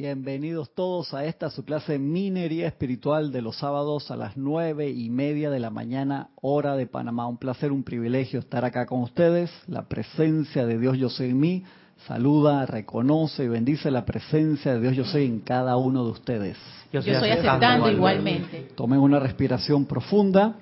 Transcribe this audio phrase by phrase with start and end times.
[0.00, 5.10] Bienvenidos todos a esta su clase Minería Espiritual de los sábados a las nueve y
[5.10, 7.26] media de la mañana, hora de Panamá.
[7.26, 9.50] Un placer, un privilegio estar acá con ustedes.
[9.66, 11.64] La presencia de Dios Yo Soy en mí
[12.06, 16.56] saluda, reconoce y bendice la presencia de Dios Yo Soy en cada uno de ustedes.
[16.92, 18.68] Yo estoy, aceptando igualmente.
[18.76, 20.60] Tomen una respiración profunda.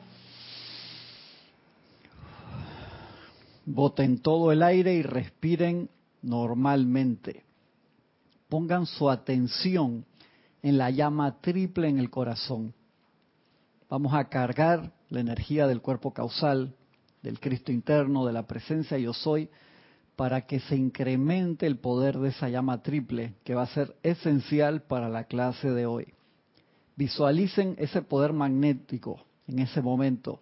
[3.66, 5.91] Boten todo el aire y respiren
[6.23, 7.45] normalmente
[8.48, 10.04] pongan su atención
[10.62, 12.74] en la llama triple en el corazón.
[13.88, 16.74] Vamos a cargar la energía del cuerpo causal,
[17.23, 19.48] del Cristo interno, de la presencia yo soy,
[20.16, 24.82] para que se incremente el poder de esa llama triple, que va a ser esencial
[24.82, 26.15] para la clase de hoy.
[26.96, 30.40] Visualicen ese poder magnético en ese momento,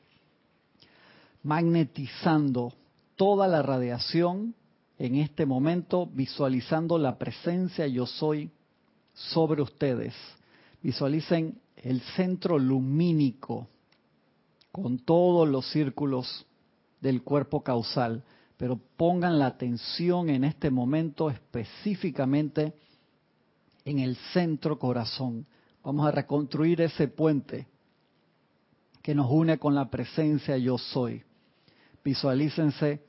[1.43, 2.73] magnetizando
[3.17, 4.55] toda la radiación
[4.99, 8.51] en este momento visualizando la presencia yo soy
[9.13, 10.15] sobre ustedes.
[10.83, 13.69] Visualicen el centro lumínico
[14.71, 16.47] con todos los círculos
[17.01, 18.25] del cuerpo causal,
[18.57, 22.73] pero pongan la atención en este momento específicamente
[23.85, 25.47] en el centro corazón.
[25.83, 27.67] Vamos a reconstruir ese puente
[29.03, 31.23] que nos une con la presencia yo soy.
[32.03, 33.05] Visualícense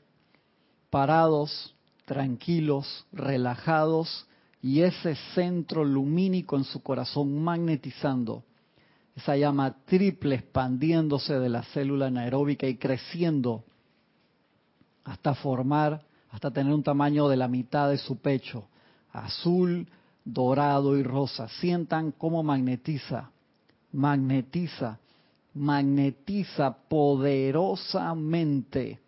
[0.90, 1.75] parados
[2.06, 4.28] tranquilos, relajados
[4.62, 8.44] y ese centro lumínico en su corazón magnetizando,
[9.16, 13.64] esa llama triple expandiéndose de la célula anaeróbica y creciendo
[15.04, 18.68] hasta formar, hasta tener un tamaño de la mitad de su pecho,
[19.12, 19.88] azul,
[20.26, 21.48] dorado y rosa.
[21.48, 23.32] Sientan cómo magnetiza,
[23.94, 25.00] magnetiza,
[25.54, 29.00] magnetiza poderosamente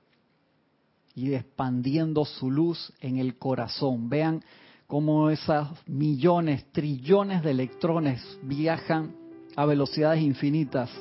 [1.17, 4.07] y expandiendo su luz en el corazón.
[4.07, 4.43] Vean
[4.85, 9.15] cómo esos millones, trillones de electrones viajan
[9.55, 10.91] a velocidades infinitas,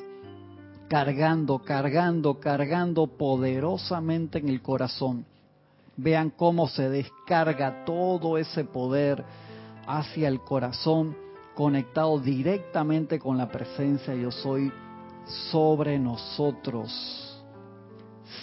[0.89, 5.27] cargando, cargando, cargando poderosamente en el corazón.
[5.99, 9.23] Vean cómo se descarga todo ese poder
[9.87, 11.15] hacia el corazón,
[11.55, 14.73] conectado directamente con la presencia yo soy
[15.51, 17.45] sobre nosotros.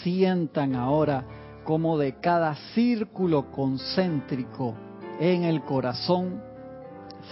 [0.03, 1.25] Sientan ahora
[1.63, 4.75] como de cada círculo concéntrico
[5.19, 6.41] en el corazón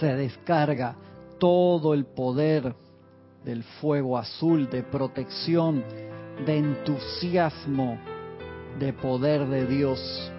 [0.00, 0.96] se descarga
[1.38, 2.74] todo el poder
[3.44, 5.84] del fuego azul, de protección,
[6.46, 7.98] de entusiasmo,
[8.78, 10.32] de poder de Dios,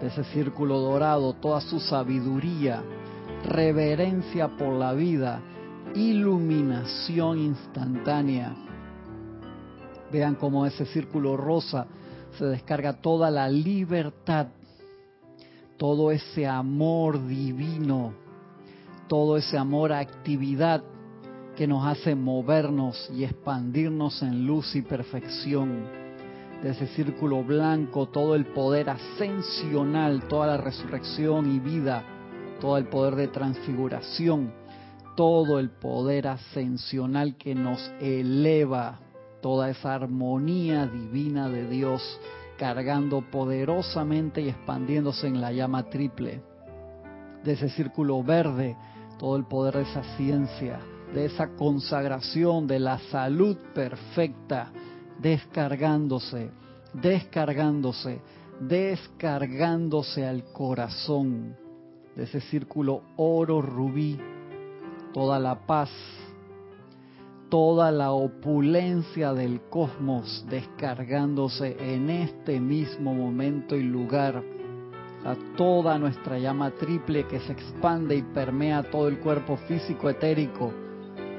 [0.00, 2.82] de ese círculo dorado, toda su sabiduría,
[3.44, 5.40] reverencia por la vida,
[5.94, 8.54] iluminación instantánea.
[10.12, 11.86] Vean cómo ese círculo rosa
[12.38, 14.48] se descarga toda la libertad,
[15.76, 18.12] todo ese amor divino,
[19.08, 20.82] todo ese amor a actividad
[21.56, 25.84] que nos hace movernos y expandirnos en luz y perfección.
[26.62, 32.04] De ese círculo blanco, todo el poder ascensional, toda la resurrección y vida,
[32.60, 34.52] todo el poder de transfiguración,
[35.16, 39.00] todo el poder ascensional que nos eleva
[39.40, 42.02] toda esa armonía divina de Dios
[42.58, 46.42] cargando poderosamente y expandiéndose en la llama triple.
[47.42, 48.76] De ese círculo verde,
[49.18, 50.78] todo el poder de esa ciencia,
[51.14, 54.70] de esa consagración, de la salud perfecta,
[55.18, 56.50] descargándose,
[56.92, 58.20] descargándose,
[58.60, 61.56] descargándose al corazón.
[62.14, 64.18] De ese círculo oro rubí,
[65.14, 65.90] toda la paz,
[67.50, 74.42] toda la opulencia del cosmos descargándose en este mismo momento y lugar
[75.24, 80.72] a toda nuestra llama triple que se expande y permea todo el cuerpo físico, etérico,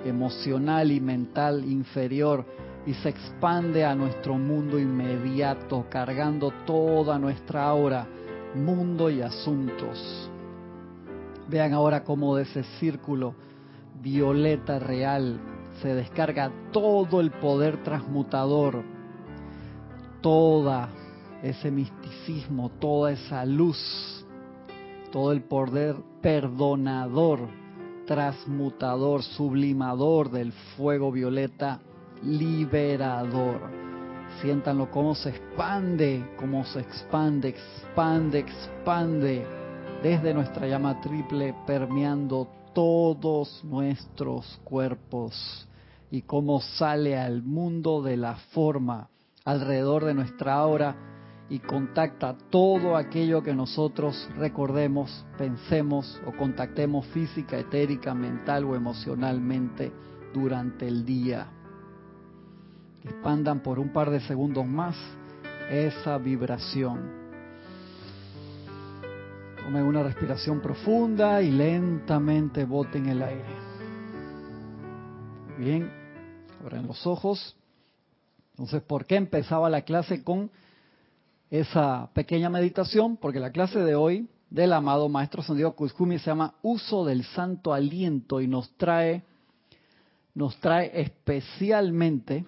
[0.05, 2.45] emocional y mental inferior
[2.85, 8.05] y se expande a nuestro mundo inmediato, cargando toda nuestra aura,
[8.53, 10.29] mundo y asuntos.
[11.47, 13.33] Vean ahora cómo de ese círculo
[14.01, 15.39] violeta real
[15.81, 18.83] se descarga todo el poder transmutador,
[20.21, 20.89] toda
[21.41, 24.25] ese misticismo, toda esa luz,
[25.11, 27.39] todo el poder perdonador,
[28.05, 31.79] transmutador, sublimador del fuego violeta,
[32.23, 33.59] liberador.
[34.41, 39.45] Siéntanlo cómo se expande, cómo se expande, expande, expande
[40.03, 45.67] desde nuestra llama triple, permeando todos nuestros cuerpos
[46.11, 49.07] y cómo sale al mundo de la forma
[49.45, 50.95] alrededor de nuestra aura
[51.49, 59.91] y contacta todo aquello que nosotros recordemos, pensemos o contactemos física, etérica, mental o emocionalmente
[60.33, 61.47] durante el día.
[63.03, 64.95] Expandan por un par de segundos más
[65.69, 67.21] esa vibración.
[69.57, 73.55] Tomen una respiración profunda y lentamente boten el aire.
[75.57, 76.00] Bien,
[76.61, 77.55] abran los ojos.
[78.51, 80.51] Entonces, ¿por qué empezaba la clase con
[81.49, 83.17] esa pequeña meditación?
[83.17, 87.73] Porque la clase de hoy del amado Maestro Sandido Kuzumi se llama Uso del Santo
[87.73, 89.23] Aliento y nos trae,
[90.35, 92.45] nos trae especialmente,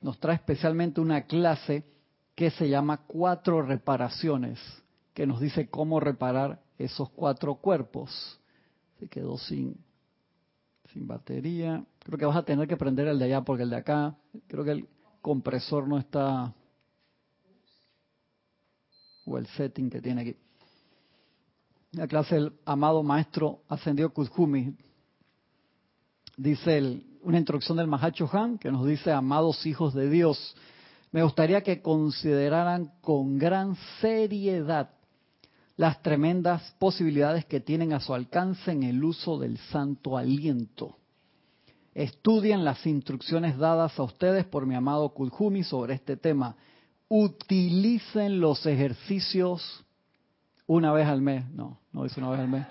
[0.00, 1.84] nos trae especialmente una clase
[2.34, 4.58] que se llama Cuatro Reparaciones,
[5.14, 8.40] que nos dice cómo reparar esos cuatro cuerpos.
[8.98, 9.76] Se quedó sin,
[10.92, 11.84] sin batería.
[12.00, 14.16] Creo que vas a tener que prender el de allá porque el de acá,
[14.46, 14.88] creo que el
[15.20, 16.52] compresor no está
[19.24, 20.36] o el setting que tiene aquí.
[21.92, 24.74] La clase del amado maestro ascendió Kuzhumi
[26.36, 30.56] dice una introducción del Mahacho Han que nos dice, amados hijos de Dios,
[31.12, 34.90] me gustaría que consideraran con gran seriedad
[35.76, 40.96] las tremendas posibilidades que tienen a su alcance en el uso del santo aliento.
[41.94, 46.56] Estudien las instrucciones dadas a ustedes por mi amado Kuzhumi sobre este tema
[47.08, 49.84] utilicen los ejercicios
[50.66, 51.46] una vez al mes.
[51.50, 52.66] No, no dice una vez al mes.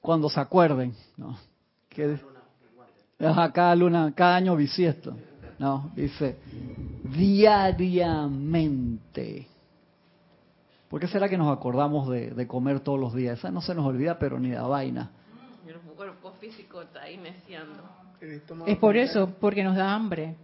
[0.00, 0.94] Cuando se acuerden.
[1.16, 1.38] No.
[3.54, 5.16] cada luna, cada año bisiesto.
[5.58, 6.36] No, dice
[7.04, 9.48] diariamente.
[10.94, 13.40] ¿Por qué será que nos acordamos de, comer todos los días?
[13.40, 15.10] Esa no se nos olvida, pero ni da vaina.
[15.66, 17.20] El cuerpo físico está ahí
[18.64, 20.36] Es por eso, porque nos da hambre.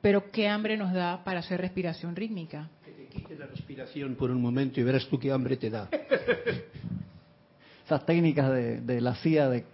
[0.00, 2.70] Pero ¿qué hambre nos da para hacer respiración rítmica?
[2.86, 5.90] Que te quite la respiración por un momento y verás tú qué hambre te da.
[7.84, 9.64] Esas técnicas de, la CIA de,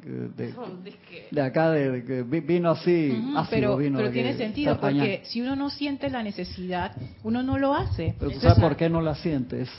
[1.31, 6.25] de, acá, de, vino así, pero, pero tiene sentido, porque si uno no siente la
[6.25, 8.17] necesidad, uno no lo hace.
[8.19, 9.71] Pero tú sabes por qué no la sientes.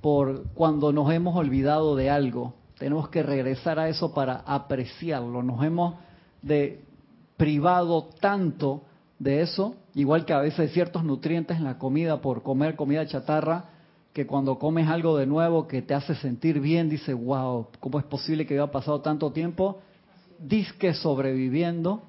[0.00, 5.42] Por cuando nos hemos olvidado de algo, tenemos que regresar a eso para apreciarlo.
[5.42, 5.94] Nos hemos
[7.36, 8.82] privado tanto
[9.18, 13.06] de eso, igual que a veces hay ciertos nutrientes en la comida por comer comida
[13.06, 13.64] chatarra,
[14.12, 18.04] que cuando comes algo de nuevo que te hace sentir bien, dice, wow, ¿cómo es
[18.04, 19.80] posible que haya pasado tanto tiempo?
[20.38, 22.02] Disque sobreviviendo.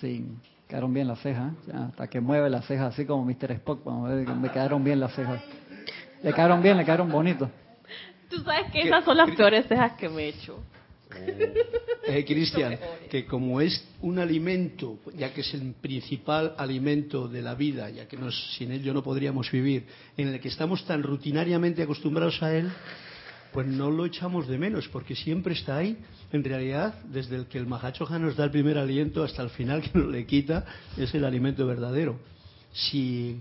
[0.00, 0.26] Sí,
[0.68, 3.52] quedaron bien las cejas, hasta que mueve las cejas así como Mr.
[3.52, 5.42] Spock, me quedaron bien las cejas.
[6.22, 7.48] Le quedaron bien, le quedaron bonitos.
[8.28, 10.62] Tú sabes que esas son las peores cejas que me he hecho.
[12.06, 12.78] Eh, Cristian,
[13.10, 18.08] que como es un alimento, ya que es el principal alimento de la vida, ya
[18.08, 18.18] que
[18.56, 19.86] sin ello no podríamos vivir,
[20.16, 22.70] en el que estamos tan rutinariamente acostumbrados a él,
[23.52, 25.98] pues no lo echamos de menos, porque siempre está ahí.
[26.32, 29.82] En realidad, desde el que el Mahachoja nos da el primer aliento hasta el final
[29.92, 30.64] que nos le quita,
[30.96, 32.18] es el alimento verdadero.
[32.72, 33.38] Si,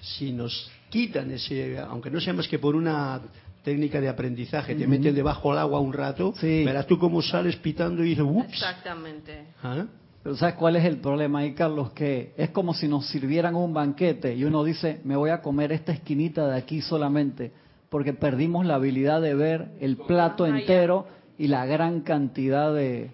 [0.00, 3.20] si nos quitan ese, aunque no sea más que por una
[3.62, 8.02] técnica de aprendizaje, te meten debajo del agua un rato, verás tú cómo sales pitando
[8.04, 8.52] y dices, ups.
[8.52, 9.48] Exactamente.
[9.62, 9.84] ¿Ah?
[10.22, 11.90] Pero ¿sabes cuál es el problema ahí, Carlos?
[11.92, 15.72] Que es como si nos sirvieran un banquete y uno dice, me voy a comer
[15.72, 17.52] esta esquinita de aquí solamente,
[17.88, 21.06] porque perdimos la habilidad de ver el plato entero
[21.38, 23.10] y la gran cantidad de,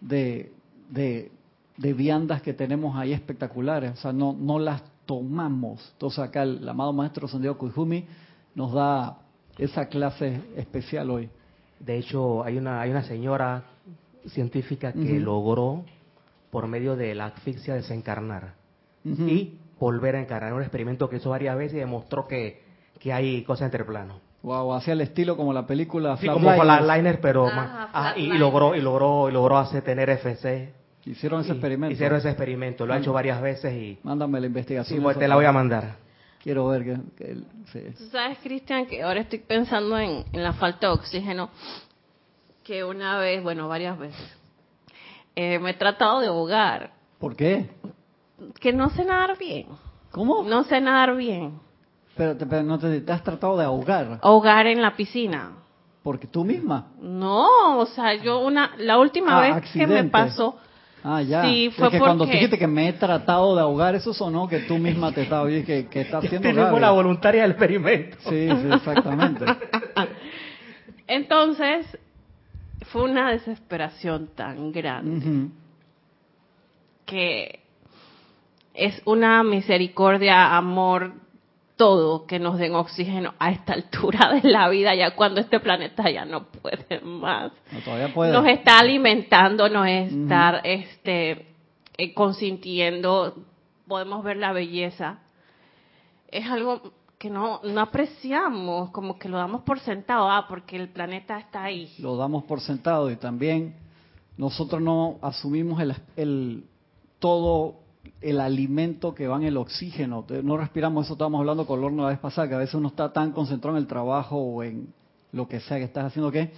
[0.00, 0.50] de,
[0.90, 3.92] de, viandas que tenemos ahí espectaculares.
[3.92, 5.90] O sea, no, no las tomamos.
[5.94, 8.06] Entonces acá el, amado maestro Santiago Kujumi
[8.54, 9.18] nos da
[9.58, 11.28] esa clase especial hoy.
[11.80, 13.64] De hecho, hay una, hay una señora
[14.28, 15.84] científica que logró,
[16.52, 18.54] por medio de la asfixia, desencarnar
[19.04, 20.52] y volver a encarnar.
[20.52, 22.62] Un experimento que hizo varias veces y demostró que,
[23.00, 24.18] que hay cosas entre planos.
[24.44, 26.50] Wow, hacía el estilo como la película sí, como
[27.20, 30.72] pero ah, más, y, logró y logró y logró hacer tener FC.
[31.04, 31.92] Hicieron ese experimento.
[31.94, 33.98] Hicieron ese experimento, lo ha hecho varias veces y.
[34.02, 34.98] Mándame la investigación.
[34.98, 35.96] Sí, pues te la voy a mandar.
[36.42, 37.34] Quiero ver que...
[37.92, 41.50] Tú sabes, Cristian, que ahora estoy pensando en, la falta de oxígeno,
[42.64, 44.38] que una vez, bueno, varias veces,
[45.36, 46.92] eh, me he tratado de ahogar.
[47.18, 47.68] ¿Por qué?
[48.58, 49.66] Que no sé nadar bien.
[50.10, 50.42] ¿Cómo?
[50.42, 51.60] No sé nadar bien.
[52.16, 54.18] Pero, no te, has tratado de ahogar.
[54.22, 55.52] Ahogar en la piscina.
[56.02, 56.86] ¿Porque tú misma?
[57.00, 60.56] No, o sea, yo una, la última ah, vez que me pasó,
[61.02, 61.44] Ah, ya.
[61.44, 65.12] Sí, fue cuando dijiste que me he tratado de ahogar, eso sonó que tú misma
[65.12, 68.18] te estabas que, que está haciendo Tenemos la voluntaria del experimento.
[68.28, 69.44] Sí, sí, exactamente.
[71.06, 71.86] Entonces,
[72.92, 75.48] fue una desesperación tan grande
[77.06, 77.60] que
[78.74, 81.12] es una misericordia, amor
[81.80, 86.10] todo que nos den oxígeno a esta altura de la vida, ya cuando este planeta
[86.10, 87.52] ya no puede más.
[88.34, 91.46] Nos está alimentando, nos está este,
[91.96, 93.34] eh, consintiendo,
[93.88, 95.20] podemos ver la belleza.
[96.28, 100.90] Es algo que no, no apreciamos, como que lo damos por sentado, ah, porque el
[100.90, 101.90] planeta está ahí.
[101.98, 103.74] Lo damos por sentado y también
[104.36, 106.64] nosotros no asumimos el, el
[107.18, 107.76] todo
[108.20, 110.24] el alimento que va en el oxígeno.
[110.42, 113.12] No respiramos, eso estábamos hablando con Lorna la vez pasada, que a veces uno está
[113.12, 114.92] tan concentrado en el trabajo o en
[115.32, 116.52] lo que sea que estás haciendo que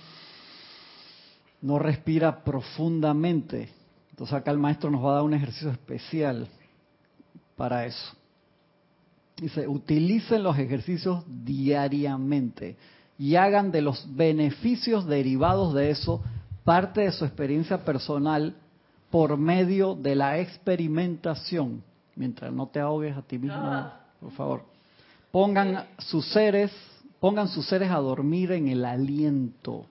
[1.60, 3.70] no respira profundamente.
[4.10, 6.48] Entonces acá el maestro nos va a dar un ejercicio especial
[7.56, 8.16] para eso.
[9.36, 12.76] Dice, utilicen los ejercicios diariamente
[13.18, 16.22] y hagan de los beneficios derivados de eso
[16.64, 18.56] parte de su experiencia personal
[19.12, 21.84] por medio de la experimentación.
[22.16, 24.62] Mientras no te ahogues a ti mismo, por favor.
[25.30, 26.72] Pongan sus seres,
[27.20, 29.84] pongan sus seres a dormir en el aliento.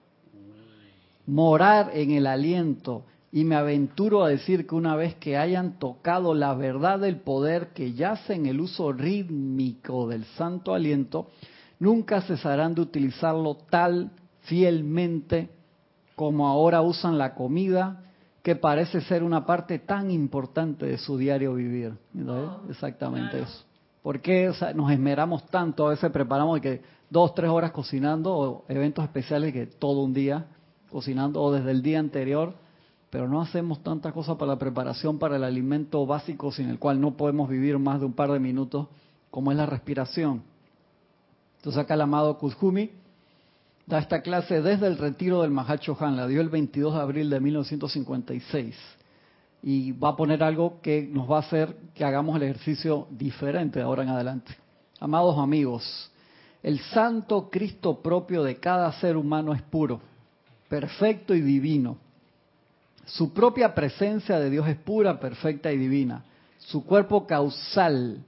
[1.24, 3.04] Morar en el aliento.
[3.30, 7.68] Y me aventuro a decir que una vez que hayan tocado la verdad del poder
[7.68, 11.28] que yace en el uso rítmico del santo aliento,
[11.78, 14.10] nunca cesarán de utilizarlo tal
[14.40, 15.48] fielmente
[16.16, 18.02] como ahora usan la comida,
[18.42, 21.94] que parece ser una parte tan importante de su diario vivir.
[22.26, 23.64] Oh, Exactamente eso.
[24.02, 25.86] ¿Por qué nos esmeramos tanto?
[25.86, 30.46] A veces preparamos que dos, tres horas cocinando, o eventos especiales que todo un día
[30.90, 32.54] cocinando, o desde el día anterior,
[33.10, 37.00] pero no hacemos tantas cosas para la preparación para el alimento básico sin el cual
[37.00, 38.88] no podemos vivir más de un par de minutos,
[39.30, 40.42] como es la respiración.
[41.58, 42.90] Entonces acá el amado Kuzhumi
[43.86, 47.30] da esta clase desde el retiro del Mahacho Han, la dio el 22 de abril
[47.30, 48.76] de 1956.
[49.62, 53.78] Y va a poner algo que nos va a hacer que hagamos el ejercicio diferente
[53.78, 54.54] de ahora en adelante.
[54.98, 56.10] Amados amigos,
[56.62, 60.00] el santo Cristo propio de cada ser humano es puro,
[60.68, 61.98] perfecto y divino.
[63.04, 66.24] Su propia presencia de Dios es pura, perfecta y divina.
[66.58, 68.24] Su cuerpo causal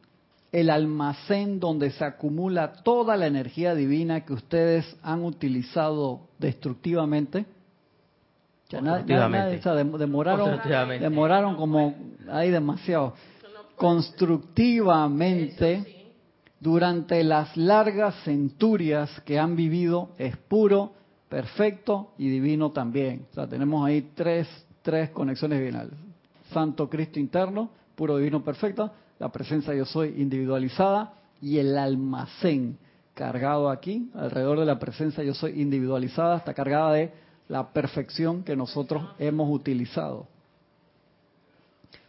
[0.55, 7.45] el almacén donde se acumula toda la energía divina que ustedes han utilizado destructivamente.
[9.99, 10.61] demoraron,
[11.01, 11.97] demoraron como
[12.31, 13.15] hay demasiado.
[13.75, 16.13] Constructivamente,
[16.61, 20.93] durante las largas centurias que han vivido, es puro,
[21.29, 23.27] perfecto y divino también.
[23.33, 24.47] O sea, tenemos ahí tres,
[24.83, 25.95] tres conexiones divinales.
[26.53, 28.93] Santo Cristo interno, puro, divino, perfecto
[29.25, 32.77] la presencia yo soy individualizada y el almacén
[33.15, 37.11] cargado aquí, alrededor de la presencia yo soy individualizada, está cargada de
[37.49, 40.27] la perfección que nosotros hemos utilizado.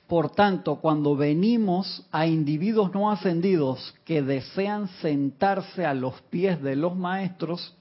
[0.08, 6.76] Por tanto, cuando venimos a individuos no ascendidos que desean sentarse a los pies de
[6.76, 7.78] los maestros,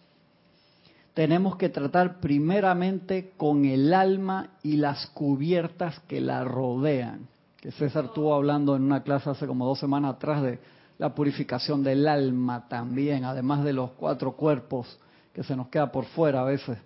[1.12, 7.33] tenemos que tratar primeramente con el alma y las cubiertas que la rodean
[7.64, 10.58] que César estuvo hablando en una clase hace como dos semanas atrás de
[10.98, 15.00] la purificación del alma también, además de los cuatro cuerpos
[15.32, 16.76] que se nos queda por fuera a veces,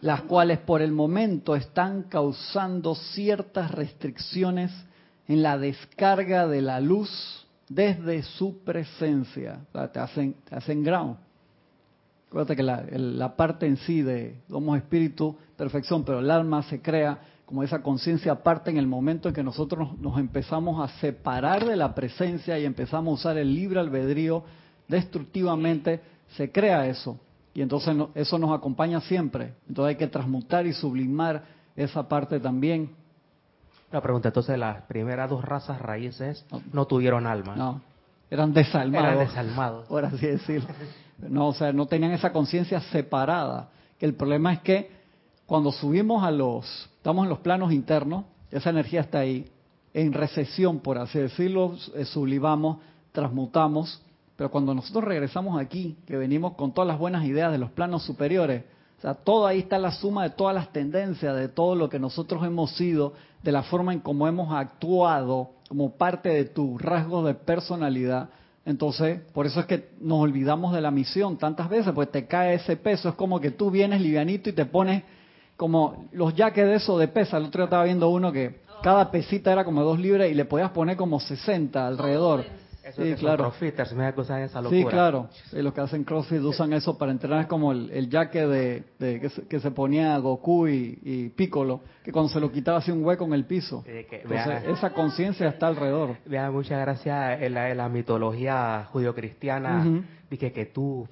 [0.00, 4.72] las cuales por el momento están causando ciertas restricciones
[5.28, 9.60] en la descarga de la luz desde su presencia.
[9.92, 11.18] te hacen, te hacen ground.
[12.28, 17.20] Acuérdate que la, parte en sí de somos espíritu, perfección, pero el alma se crea
[17.46, 21.76] como esa conciencia aparte en el momento en que nosotros nos empezamos a separar de
[21.76, 24.44] la presencia y empezamos a usar el libre albedrío
[24.88, 26.00] destructivamente,
[26.36, 27.18] se crea eso.
[27.54, 29.54] Y entonces eso nos acompaña siempre.
[29.68, 31.44] Entonces hay que transmutar y sublimar
[31.76, 32.90] esa parte también.
[33.90, 37.54] La pregunta, entonces las primeras dos razas raíces no, tuvieron alma.
[37.56, 37.82] No,
[38.30, 39.12] eran desalmados.
[39.12, 39.88] Eran desalmados.
[39.88, 40.68] Por así decirlo.
[41.18, 43.68] No, o sea, no tenían esa conciencia separada.
[44.00, 44.90] El problema es que
[45.46, 49.50] cuando subimos a los, estamos en los planos internos, esa energía está ahí,
[49.92, 52.78] en recesión, por así decirlo, eh, sublimamos,
[53.10, 54.00] transmutamos,
[54.36, 58.04] pero cuando nosotros regresamos aquí, que venimos con todas las buenas ideas de los planos
[58.04, 58.62] superiores,
[58.98, 61.98] o sea, todo ahí está la suma de todas las tendencias, de todo lo que
[61.98, 67.24] nosotros hemos sido, de la forma en cómo hemos actuado como parte de tu rasgo
[67.24, 68.28] de personalidad.
[68.64, 72.54] Entonces, por eso es que nos olvidamos de la misión tantas veces, pues te cae
[72.54, 75.02] ese peso, es como que tú vienes livianito y te pones
[75.62, 77.36] como los yaques de eso de pesa.
[77.36, 80.44] El otro día estaba viendo uno que cada pesita era como dos libras y le
[80.44, 82.44] podías poner como 60 alrededor.
[82.82, 83.44] Eso sí, claro.
[83.44, 84.80] crossfitters, me da esa locura.
[84.80, 85.28] Sí, claro.
[85.52, 88.82] los que hacen crossfit usan eso para entrenar como el, el jaque de,
[89.48, 93.24] que, se, ponía Goku y, y, Piccolo, que cuando se lo quitaba hacía un hueco
[93.26, 93.84] en el piso.
[93.86, 96.16] Entonces, esa conciencia está alrededor.
[96.26, 97.40] Vea, muchas gracias.
[97.40, 101.06] En la, mitología judio-cristiana, dije que tú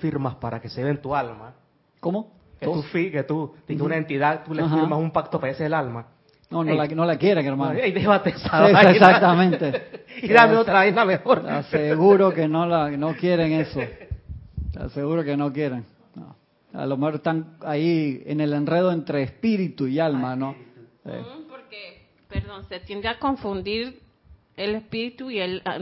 [0.00, 1.52] firmas para que se ve en tu alma.
[2.00, 2.35] ¿Cómo?
[2.58, 6.06] Que tú, que tú, una entidad, tú le firmas un pacto para ese el alma
[6.50, 7.78] no, no, la, no la quieren, hermano.
[7.78, 10.04] Ey, déjate Exactamente.
[10.22, 11.42] y dame otra vaina mejor.
[11.42, 13.80] Te aseguro que no, la, no quieren eso.
[14.72, 15.84] Te aseguro que no quieren.
[16.72, 20.54] A lo mejor están ahí en el enredo entre espíritu y alma, ¿no?
[21.02, 24.00] Porque, perdón, se tiende a confundir
[24.56, 25.78] el espíritu y el ah,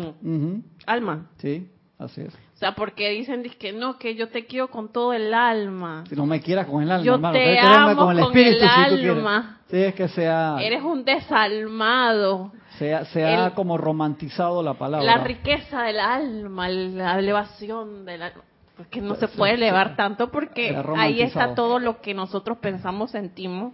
[0.87, 1.31] alma.
[1.39, 2.35] Sí, así es.
[2.55, 6.05] O sea, porque dicen que no, que yo te quiero con todo el alma.
[6.09, 9.59] Si no me quieras con el alma, yo te amo con el, espíritu, alma.
[9.69, 10.59] sí, es que sea...
[10.61, 12.53] Eres un desalmado.
[12.79, 15.05] Se, ha como romantizado la palabra.
[15.05, 18.43] La riqueza del alma, la elevación del alma.
[18.77, 23.73] Porque no se puede elevar tanto porque ahí está todo lo que nosotros pensamos, sentimos.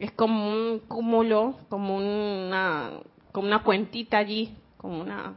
[0.00, 2.90] Es como un cúmulo, como una,
[3.32, 5.34] como una cuentita allí, como una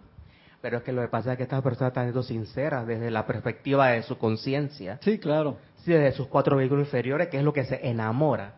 [0.64, 3.28] pero es que lo que pasa es que estas personas están siendo sinceras desde la
[3.28, 4.98] perspectiva de su conciencia.
[5.02, 5.58] Sí, claro.
[5.84, 8.54] Sí, desde sus cuatro vehículos inferiores, que es lo que se enamora.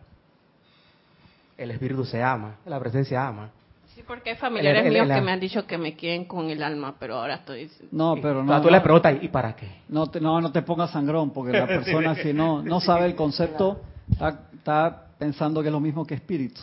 [1.58, 3.50] El espíritu se ama, la presencia ama.
[3.92, 6.94] Sí, porque hay familiares míos que me han dicho que me quieren con el alma,
[6.96, 7.68] pero ahora estoy...
[7.90, 8.62] No, pero no...
[8.62, 9.68] tú le preguntas, ¿y para qué?
[9.88, 13.16] No te, no, no te pongas sangrón, porque la persona si no, no sabe el
[13.16, 13.80] concepto,
[14.12, 16.60] está, está pensando que es lo mismo que espíritu.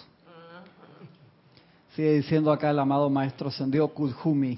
[1.98, 4.58] Sigue diciendo acá el amado maestro Sendio Kudhumi.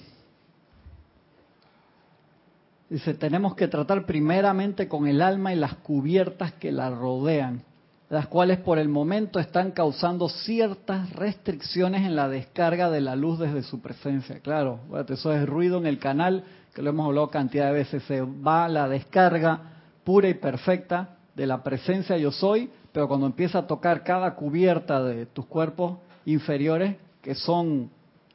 [2.96, 7.62] Dice, tenemos que tratar primeramente con el alma y las cubiertas que la rodean,
[8.10, 13.38] las cuales por el momento están causando ciertas restricciones en la descarga de la luz
[13.38, 14.40] desde su presencia.
[14.40, 18.02] Claro, eso es ruido en el canal, que lo hemos hablado cantidad de veces.
[18.04, 19.60] Se va la descarga
[20.06, 25.04] pura y perfecta de la presencia yo soy, pero cuando empieza a tocar cada cubierta
[25.04, 27.90] de tus cuerpos inferiores, que son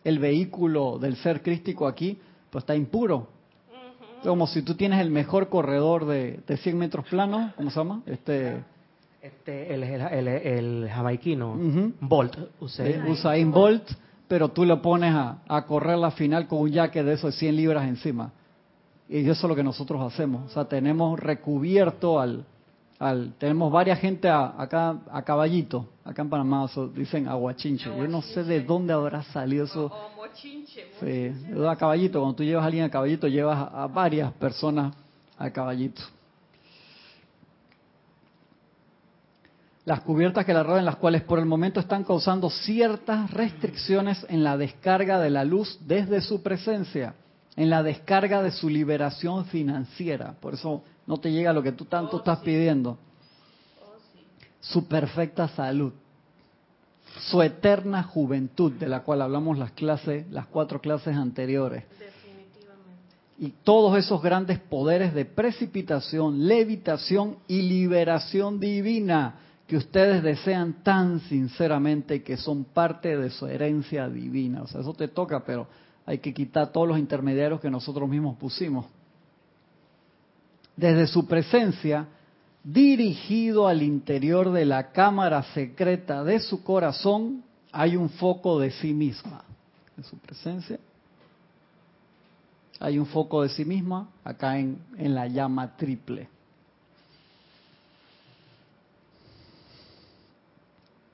[0.05, 2.19] el vehículo del ser crístico aquí,
[2.51, 3.40] pues está impuro,
[4.23, 8.03] como si tú tienes el mejor corredor de, de 100 metros plano, ¿cómo se llama?
[8.07, 8.63] Este,
[9.23, 11.57] este el, el, el, jamaiquino,
[12.01, 12.37] Bolt.
[12.61, 13.07] Usain.
[13.07, 13.91] Usain Bolt,
[14.29, 17.57] pero tú le pones a, a, correr la final con un jaque de esos 100
[17.57, 18.33] libras encima.
[19.09, 20.51] Y eso es lo que nosotros hacemos.
[20.51, 22.45] O sea, tenemos recubierto al...
[23.01, 27.87] al tenemos varias gente acá a caballito, acá en Panamá, dicen aguachinche.
[27.87, 29.91] Yo no sé de dónde habrá salido eso
[31.01, 31.33] Sí,
[31.67, 34.95] a caballito, cuando tú llevas a alguien a caballito, llevas a varias personas
[35.39, 36.03] a caballito.
[39.87, 44.45] Las cubiertas que la rodean, las cuales por el momento están causando ciertas restricciones en
[44.45, 47.15] la descarga de la luz desde su presencia,
[47.57, 50.35] en la descarga de su liberación financiera.
[50.39, 52.97] Por eso no te llega lo que tú tanto estás pidiendo.
[54.61, 55.93] Su perfecta salud
[57.19, 61.85] su eterna juventud, de la cual hablamos las clases, las cuatro clases anteriores.
[63.39, 71.21] Y todos esos grandes poderes de precipitación, levitación y liberación divina que ustedes desean tan
[71.21, 74.63] sinceramente que son parte de su herencia divina.
[74.63, 75.67] O sea, eso te toca, pero
[76.05, 78.87] hay que quitar todos los intermediarios que nosotros mismos pusimos.
[80.81, 82.07] Desde su presencia,
[82.65, 88.95] dirigido al interior de la cámara secreta de su corazón, hay un foco de sí
[88.95, 89.45] misma.
[89.99, 90.79] En su presencia
[92.79, 96.31] hay un foco de sí misma acá en, en la llama triple.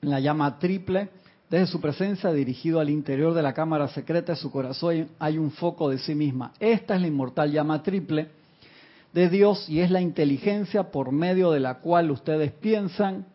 [0.01, 1.09] En la llama triple,
[1.49, 5.51] desde su presencia dirigido al interior de la cámara secreta de su corazón, hay un
[5.51, 6.53] foco de sí misma.
[6.57, 8.37] Esta es la inmortal llama triple
[9.17, 13.25] de Dios y es la inteligencia por medio de la cual ustedes piensan,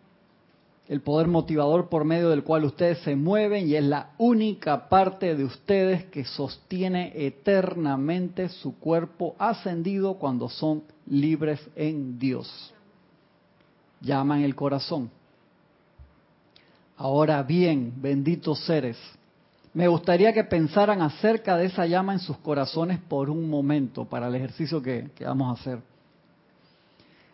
[0.86, 5.34] el poder motivador por medio del cual ustedes se mueven y es la única parte
[5.34, 12.72] de ustedes que sostiene eternamente su cuerpo ascendido cuando son libres en Dios.
[14.02, 15.10] Llaman el corazón.
[16.96, 18.96] Ahora bien, benditos seres,
[19.74, 24.28] me gustaría que pensaran acerca de esa llama en sus corazones por un momento para
[24.28, 25.78] el ejercicio que, vamos a hacer.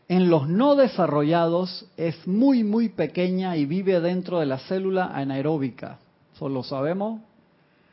[0.08, 5.98] En los no desarrollados es muy, muy pequeña y vive dentro de la célula anaeróbica.
[6.34, 7.20] Eso lo sabemos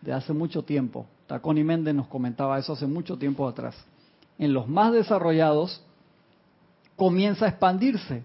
[0.01, 1.07] de hace mucho tiempo.
[1.27, 3.75] Taconi Méndez nos comentaba eso hace mucho tiempo atrás.
[4.37, 5.81] En los más desarrollados
[6.95, 8.23] comienza a expandirse.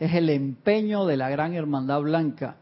[0.00, 2.56] Es el empeño de la gran hermandad blanca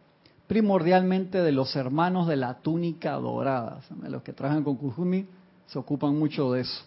[0.51, 3.83] primordialmente de los hermanos de la túnica dorada.
[4.09, 5.25] Los que trabajan con Kujumi
[5.69, 6.85] se ocupan mucho de eso.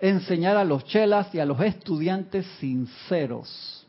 [0.00, 3.86] Enseñar a los chelas y a los estudiantes sinceros.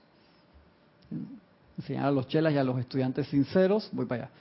[1.75, 3.89] Enseñar a los chelas y a los estudiantes sinceros.
[3.93, 4.33] Voy para allá.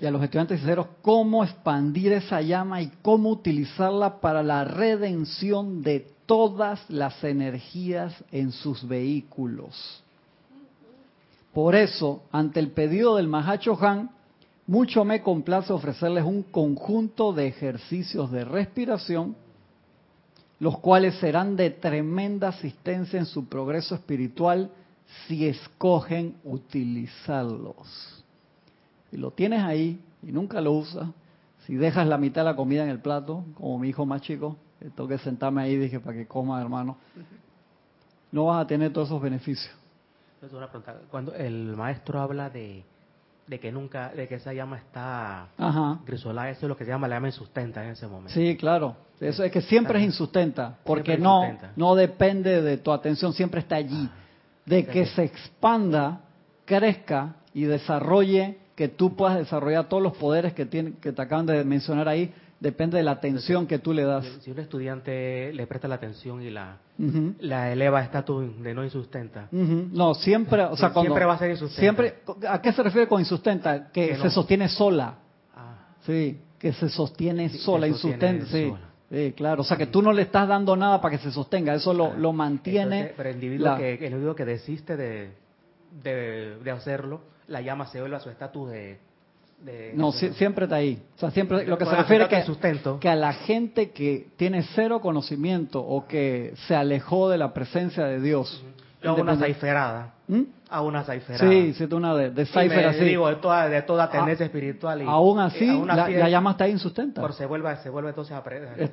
[0.00, 5.80] Y a los estudiantes sinceros cómo expandir esa llama y cómo utilizarla para la redención
[5.82, 10.04] de todas las energías en sus vehículos.
[11.52, 14.10] Por eso, ante el pedido del Mahacho Han,
[14.66, 19.34] mucho me complace ofrecerles un conjunto de ejercicios de respiración,
[20.60, 24.70] los cuales serán de tremenda asistencia en su progreso espiritual
[25.26, 28.24] si escogen utilizarlos.
[29.10, 31.08] Y lo tienes ahí y nunca lo usas,
[31.66, 34.56] si dejas la mitad de la comida en el plato, como mi hijo más chico,
[34.78, 36.96] tengo que sentarme ahí, dije, para que coma, hermano,
[38.32, 39.79] no vas a tener todos esos beneficios.
[41.10, 42.84] Cuando el maestro habla de,
[43.60, 45.48] que nunca, de que esa llama está
[46.06, 48.32] grisolada, eso es lo que se llama la llama insustenta en ese momento.
[48.32, 48.96] Sí, claro.
[49.20, 51.42] Eso es que siempre es insustenta, porque no,
[51.76, 54.08] no depende de tu atención, siempre está allí.
[54.10, 54.16] Ah,
[54.64, 56.20] de que se expanda,
[56.64, 61.44] crezca y desarrolle, que tú puedas desarrollar todos los poderes que, tiene, que te acaban
[61.44, 64.26] de mencionar ahí, depende de la atención que tú le das.
[64.42, 66.76] Si un estudiante le presta la atención y la,
[67.40, 69.48] la eleva a estatus de no insustenta.
[69.50, 71.80] No, siempre, o sea, siempre va a ser insustenta.
[71.80, 72.14] Siempre,
[72.48, 73.90] ¿A qué se refiere con insustenta?
[73.90, 75.16] Que, se sostiene sola.
[75.56, 75.88] Ah.
[76.06, 78.72] Sí, que se sostiene sola, insustenta, sí.
[79.10, 79.62] Sí, claro.
[79.62, 82.16] O sea, que tú no le estás dando nada para que se sostenga, eso lo,
[82.16, 83.12] lo mantiene.
[83.16, 85.32] pero el individuo, que, el individuo que desiste de,
[86.04, 89.00] de, de hacerlo, la llama se vuelve a su estatus de
[89.94, 91.02] no, siempre está ahí.
[91.16, 94.62] O sea, siempre lo que se refiere es que, que a la gente que tiene
[94.74, 98.64] cero conocimiento o que se alejó de la presencia de Dios.
[99.04, 100.14] a una caiferada.
[100.28, 100.42] ¿Mm?
[100.70, 101.50] A una caiferada.
[101.50, 103.04] Sí, sí, una de, de así.
[103.04, 105.02] Digo, de toda, de toda ah, tendencia espiritual.
[105.02, 107.20] Y, aún así, la, llama está ahí insustenta.
[107.20, 108.42] Por se vuelve, se vuelve entonces a...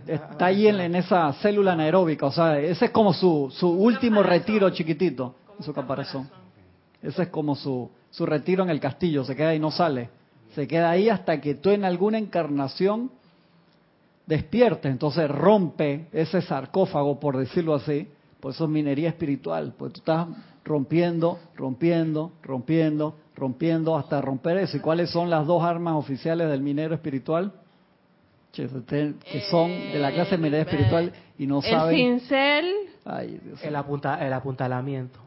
[0.05, 2.25] Está ahí en, esa célula anaeróbica.
[2.25, 5.35] O sea, ese es como su, su último retiro chiquitito.
[5.61, 6.29] Su caparazón.
[7.01, 9.23] Ese es como su, su retiro en el castillo.
[9.23, 10.09] Se queda y no sale
[10.57, 13.11] se queda ahí hasta que tú en alguna encarnación
[14.25, 18.07] despiertes, entonces rompe ese sarcófago, por decirlo así,
[18.39, 20.27] pues eso es minería espiritual, pues tú estás
[20.65, 24.77] rompiendo, rompiendo, rompiendo, rompiendo hasta romper eso.
[24.77, 27.53] ¿Y cuáles son las dos armas oficiales del minero espiritual?
[28.51, 28.67] Que
[29.51, 31.93] son de la clase de minería espiritual y no saben.
[31.93, 32.73] El cincel.
[33.61, 35.19] El, apunta, el apuntalamiento.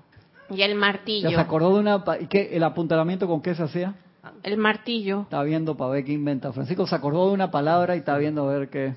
[0.50, 1.30] Y el martillo.
[1.30, 2.02] ¿Ya se acordó de una.
[2.28, 3.94] ¿qué, ¿El apuntalamiento con qué se hacía?
[4.42, 5.22] El martillo.
[5.22, 6.52] Está viendo para ver qué inventa.
[6.52, 8.94] Francisco se acordó de una palabra y está viendo a ver qué.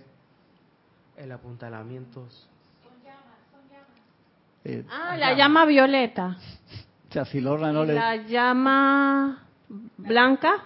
[1.17, 2.27] El apuntalamiento.
[4.65, 6.38] Eh, ah, la llama violeta.
[7.09, 7.93] O sea, si Lorna no le...
[7.93, 9.43] La llama
[9.97, 10.63] blanca.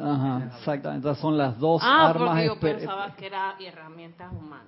[0.00, 0.96] Ajá, exactamente.
[0.96, 2.28] Entonces son las dos ah, armas.
[2.28, 4.66] Porque yo pensaba que era herramientas humanas.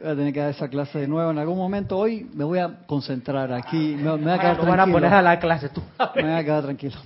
[0.00, 1.96] Voy a tener que dar esa clase de nuevo en algún momento.
[1.96, 3.96] Hoy me voy a concentrar aquí.
[3.96, 4.70] Me, voy a quedar tranquilo.
[4.70, 5.82] van a poner a la clase tú.
[6.16, 6.96] Me voy a quedar tranquilo.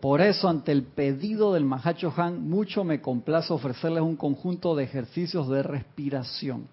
[0.00, 4.84] Por eso, ante el pedido del Mahacho Han, mucho me complace ofrecerles un conjunto de
[4.84, 6.68] ejercicios de respiración.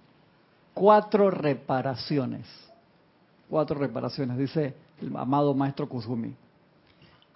[0.73, 2.45] Cuatro reparaciones.
[3.49, 6.35] Cuatro reparaciones, dice el amado maestro Kuzumi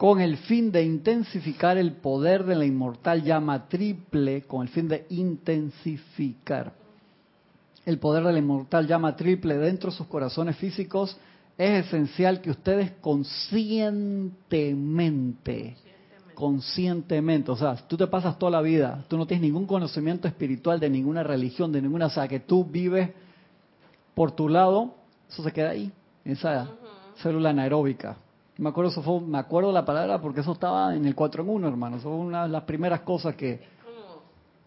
[0.01, 4.87] con el fin de intensificar el poder de la inmortal llama triple, con el fin
[4.87, 6.73] de intensificar
[7.85, 11.15] el poder de la inmortal llama triple dentro de sus corazones físicos,
[11.55, 15.77] es esencial que ustedes conscientemente,
[16.33, 20.79] conscientemente, o sea, tú te pasas toda la vida, tú no tienes ningún conocimiento espiritual
[20.79, 23.11] de ninguna religión, de ninguna, o sea, que tú vives
[24.15, 24.95] por tu lado,
[25.29, 25.91] eso se queda ahí,
[26.25, 26.71] en esa
[27.17, 28.17] célula anaeróbica.
[28.61, 31.49] Me acuerdo, eso fue, me acuerdo la palabra porque eso estaba en el 4 en
[31.49, 31.97] 1, hermano.
[31.97, 33.59] Eso fue una de las primeras cosas que...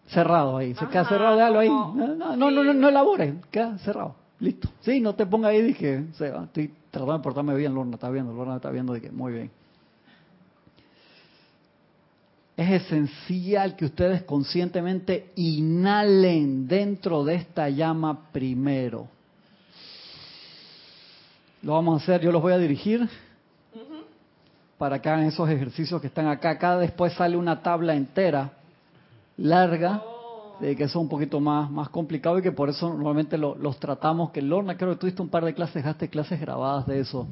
[0.07, 0.75] Cerrado ahí.
[0.75, 1.69] Se queda cerrado, déjalo ahí.
[1.69, 3.35] No, no, no, no, no elabores.
[3.49, 4.15] Queda cerrado.
[4.39, 4.67] Listo.
[4.81, 5.61] Sí, no te ponga ahí.
[5.61, 6.43] Dije, se va.
[6.43, 7.73] Estoy tratando de portarme bien.
[7.73, 8.33] Lorna está viendo.
[8.33, 8.93] Lorna está viendo.
[8.93, 9.51] Dije, muy bien.
[12.57, 19.07] Es esencial que ustedes conscientemente inhalen dentro de esta llama primero.
[21.61, 23.09] Lo vamos a hacer, yo los voy a dirigir
[24.77, 26.51] para que hagan esos ejercicios que están acá.
[26.51, 28.51] Acá después sale una tabla entera,
[29.37, 30.01] larga,
[30.59, 33.79] de que eso es un poquito más, más complicado y que por eso normalmente los
[33.79, 34.31] tratamos.
[34.31, 37.27] Que Lorna, creo que tuviste un par de clases, dejaste clases grabadas de eso.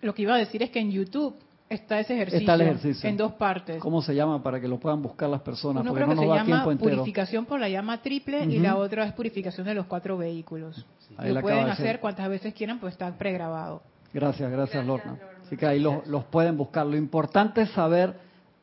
[0.00, 1.34] Lo que iba a decir es que en YouTube
[1.68, 3.78] está ese ejercicio, en dos partes.
[3.78, 5.82] ¿Cómo se llama para que lo puedan buscar las personas?
[5.82, 9.66] Uno creo que se llama purificación por la llama triple y la otra es purificación
[9.66, 10.86] de los cuatro vehículos.
[11.22, 13.82] Lo pueden hacer cuantas veces quieran, pues está pregrabado.
[14.12, 15.18] Gracias, gracias, Lorna.
[15.48, 16.86] Así que ahí los, pueden buscar.
[16.86, 18.14] Lo importante es saber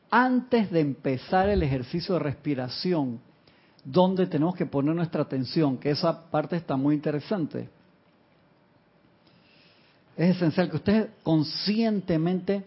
[0.08, 3.18] antes de empezar el ejercicio de respiración,
[3.82, 7.68] dónde tenemos que poner nuestra atención, que esa parte está muy interesante.
[10.16, 12.62] Es esencial que ustedes conscientemente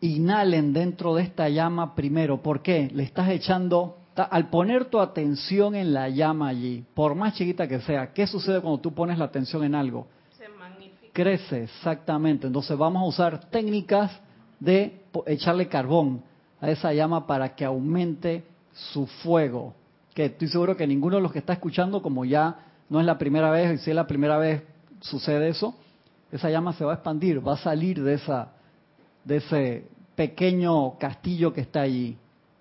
[0.00, 2.40] inhalen dentro de esta llama primero.
[2.40, 2.88] ¿Por qué?
[2.94, 7.80] Le estás echando, al poner tu atención en la llama allí, por más chiquita que
[7.80, 10.06] sea, ¿qué sucede cuando tú pones la atención en algo?
[11.18, 12.46] Crece, exactamente.
[12.46, 14.12] Entonces vamos a usar técnicas
[14.60, 16.22] de echarle carbón
[16.60, 19.74] a esa llama para que aumente su fuego.
[20.14, 23.18] Que estoy seguro que ninguno de los que está escuchando, como ya no es la
[23.18, 24.62] primera vez, y si es la primera vez
[25.00, 25.74] sucede eso,
[26.30, 28.52] esa llama se va a expandir, va a salir de esa
[29.24, 32.16] de ese pequeño castillo que está allí.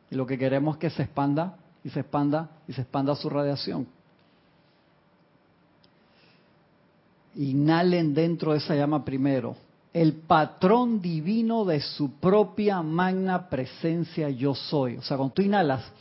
[0.09, 3.29] Y lo que queremos es que se expanda y se expanda y se expanda su
[3.29, 3.85] radiación.
[7.37, 9.55] Inhalen dentro de esa llama primero
[9.93, 14.97] el patrón divino de su propia magna presencia yo soy.
[14.97, 15.91] O sea, cuando tú inhalas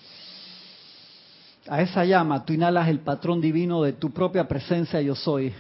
[1.67, 5.53] a esa llama, tú inhalas el patrón divino de tu propia presencia yo soy.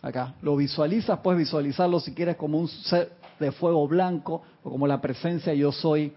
[0.00, 4.86] Acá, lo visualizas, puedes visualizarlo si quieres como un ser de fuego blanco o como
[4.86, 6.14] la presencia yo soy.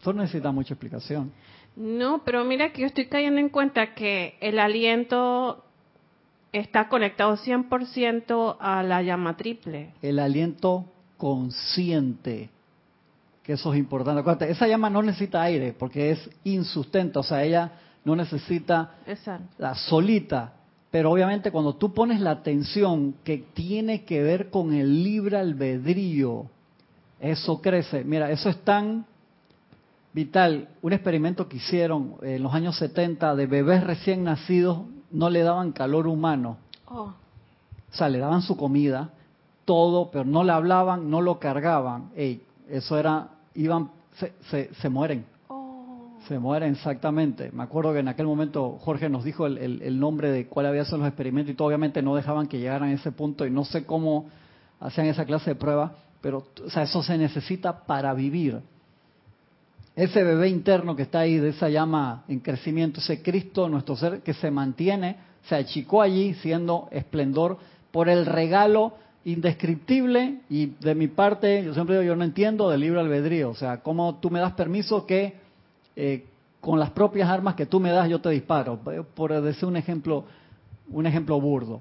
[0.00, 1.32] Eso no necesita mucha explicación.
[1.76, 5.64] No, pero mira que yo estoy cayendo en cuenta que el aliento
[6.52, 9.92] está conectado 100% a la llama triple.
[10.02, 12.50] El aliento consciente,
[13.42, 14.20] que eso es importante.
[14.20, 17.72] Acuérdate, esa llama no necesita aire porque es insustenta, o sea, ella
[18.04, 18.94] no necesita
[19.58, 20.54] la solita.
[20.90, 26.46] Pero obviamente cuando tú pones la atención que tiene que ver con el libre albedrío,
[27.20, 28.04] eso crece.
[28.04, 29.04] Mira, eso es tan
[30.14, 30.68] vital.
[30.80, 35.72] Un experimento que hicieron en los años 70 de bebés recién nacidos no le daban
[35.72, 36.56] calor humano.
[36.86, 37.12] Oh.
[37.90, 39.10] O sea, le daban su comida,
[39.64, 42.10] todo, pero no le hablaban, no lo cargaban.
[42.16, 43.90] Ey, eso era, iban,
[44.50, 45.24] se, se, mueren.
[45.48, 46.12] Oh.
[46.26, 47.50] Se mueren exactamente.
[47.52, 50.84] Me acuerdo que en aquel momento Jorge nos dijo el, el, nombre de cuál había
[50.84, 53.64] sido los experimentos y todo, obviamente no dejaban que llegaran a ese punto y no
[53.64, 54.26] sé cómo
[54.80, 58.60] hacían esa clase de prueba, pero o sea, eso se necesita para vivir
[59.98, 64.20] ese bebé interno que está ahí, de esa llama en crecimiento, ese Cristo, nuestro ser
[64.20, 65.16] que se mantiene,
[65.48, 67.58] se achicó allí siendo esplendor
[67.90, 72.82] por el regalo indescriptible y de mi parte, yo siempre digo, yo no entiendo del
[72.82, 75.34] libre albedrío, o sea, cómo tú me das permiso que
[75.96, 76.26] eh,
[76.60, 78.78] con las propias armas que tú me das yo te disparo,
[79.16, 80.26] por decir un ejemplo,
[80.90, 81.80] un ejemplo burdo.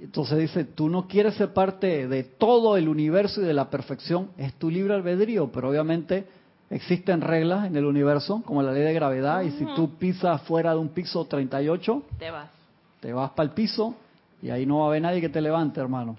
[0.00, 4.30] Entonces dice, tú no quieres ser parte de todo el universo y de la perfección,
[4.38, 6.43] es tu libre albedrío, pero obviamente
[6.74, 10.72] Existen reglas en el universo, como la ley de gravedad, y si tú pisas fuera
[10.72, 12.50] de un piso 38, te vas.
[12.98, 13.94] Te vas para el piso
[14.42, 16.16] y ahí no va a haber nadie que te levante, hermano.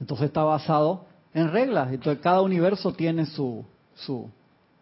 [0.00, 1.92] Entonces está basado en reglas.
[1.92, 3.64] Entonces cada universo tiene su...
[3.94, 4.28] su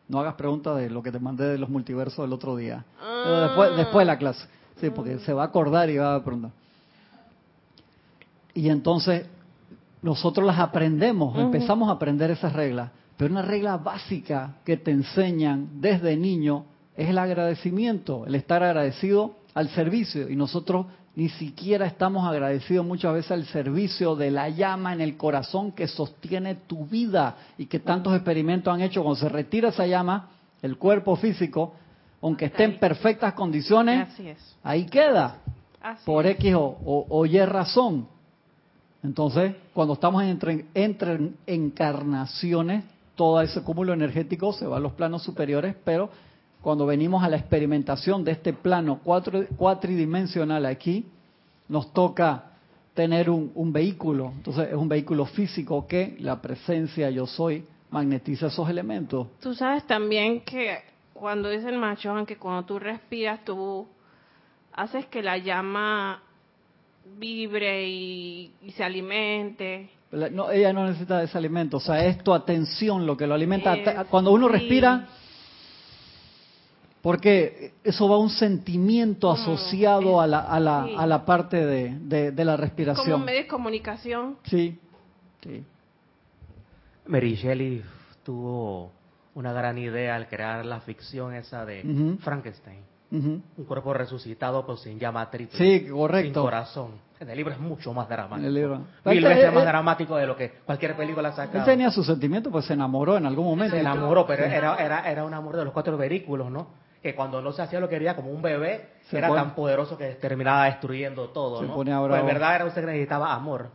[0.09, 2.83] no hagas preguntas de lo que te mandé de los multiversos el otro día.
[3.43, 4.47] después, después de la clase.
[4.81, 6.53] Sí, porque se va a acordar y va a preguntar.
[8.55, 9.27] Y entonces
[10.01, 12.91] nosotros las aprendemos, empezamos a aprender esas reglas.
[13.17, 16.65] Pero una regla básica que te enseñan desde niño
[16.97, 20.29] es el agradecimiento, el estar agradecido al servicio.
[20.29, 25.17] Y nosotros ni siquiera estamos agradecidos muchas veces al servicio de la llama en el
[25.17, 29.03] corazón que sostiene tu vida y que tantos experimentos han hecho.
[29.03, 30.31] Cuando se retira esa llama,
[30.63, 31.75] el cuerpo físico,
[32.23, 34.09] aunque esté en perfectas condiciones,
[34.63, 35.39] ahí queda.
[36.07, 38.07] por X o, Y razón.
[39.03, 42.85] Entonces, cuando estamos entre, entre encarnaciones,
[43.23, 46.11] todo ese cúmulo energético se va a los planos superiores, pero
[46.61, 51.07] cuando venimos a la experimentación de este plano cuatro, cuatridimensional aquí,
[51.69, 52.47] nos toca
[52.95, 54.33] tener un, vehículo.
[54.35, 59.29] Entonces es un vehículo físico que la presencia yo soy magnetiza esos elementos.
[59.39, 60.79] Tú sabes también que
[61.15, 63.87] cuando dice el macho, que cuando tú respiras, tú
[64.73, 66.21] haces que la llama
[67.19, 69.91] vibre y se alimente.
[70.13, 73.75] No, ella no necesita ese alimento, o sea, es tu atención lo que lo alimenta.
[73.75, 75.09] Eh, cuando uno respira,
[77.01, 81.65] porque eso va a un sentimiento mm, asociado a, la, a, la, a la parte
[81.65, 83.13] de, de, la respiración.
[83.13, 84.37] Como medio de comunicación.
[84.45, 84.79] Sí,
[85.43, 85.65] sí.
[87.07, 87.83] Mary Shelley
[88.23, 88.93] tuvo
[89.35, 92.92] una gran idea al crear la ficción esa de Frankenstein.
[93.13, 95.59] Un cuerpo resucitado, pero sin llama triple.
[95.59, 96.41] Sí, correcto.
[96.41, 96.91] Sin corazón.
[97.21, 98.47] En el libro es mucho más dramático.
[98.49, 98.81] el libro.
[99.05, 101.59] Mil veces más dramático de lo que cualquier película saca.
[101.59, 103.77] Él tenía su sentimiento, pues se enamoró en algún momento.
[103.77, 106.69] Se enamoró, pero era, era, era un amor de los cuatro vehículos, ¿no?
[107.03, 110.15] Que cuando no se hacía lo que quería como un bebé, era tan poderoso que
[110.15, 111.75] terminaba destruyendo todo, ¿no?
[111.75, 111.89] Pues
[112.21, 113.71] en verdad era un ser que necesitaba amor.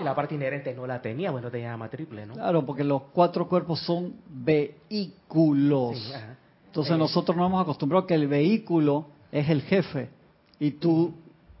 [0.00, 2.34] Y la parte inherente no la tenía, bueno, tenía llama triple, ¿no?
[2.34, 6.12] Claro, porque los cuatro cuerpos son vehículos.
[6.72, 10.08] Entonces nosotros nos hemos acostumbrado que el vehículo es el jefe.
[10.58, 11.12] Y tú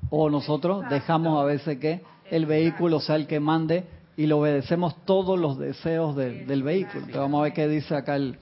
[0.08, 3.84] o nosotros dejamos a veces que el vehículo sea el que mande
[4.16, 7.00] y le obedecemos todos los deseos del vehículo.
[7.00, 8.38] Entonces vamos a ver qué dice acá el,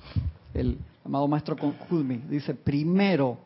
[0.54, 2.18] el amado maestro Kudmi.
[2.28, 3.36] Dice, primero,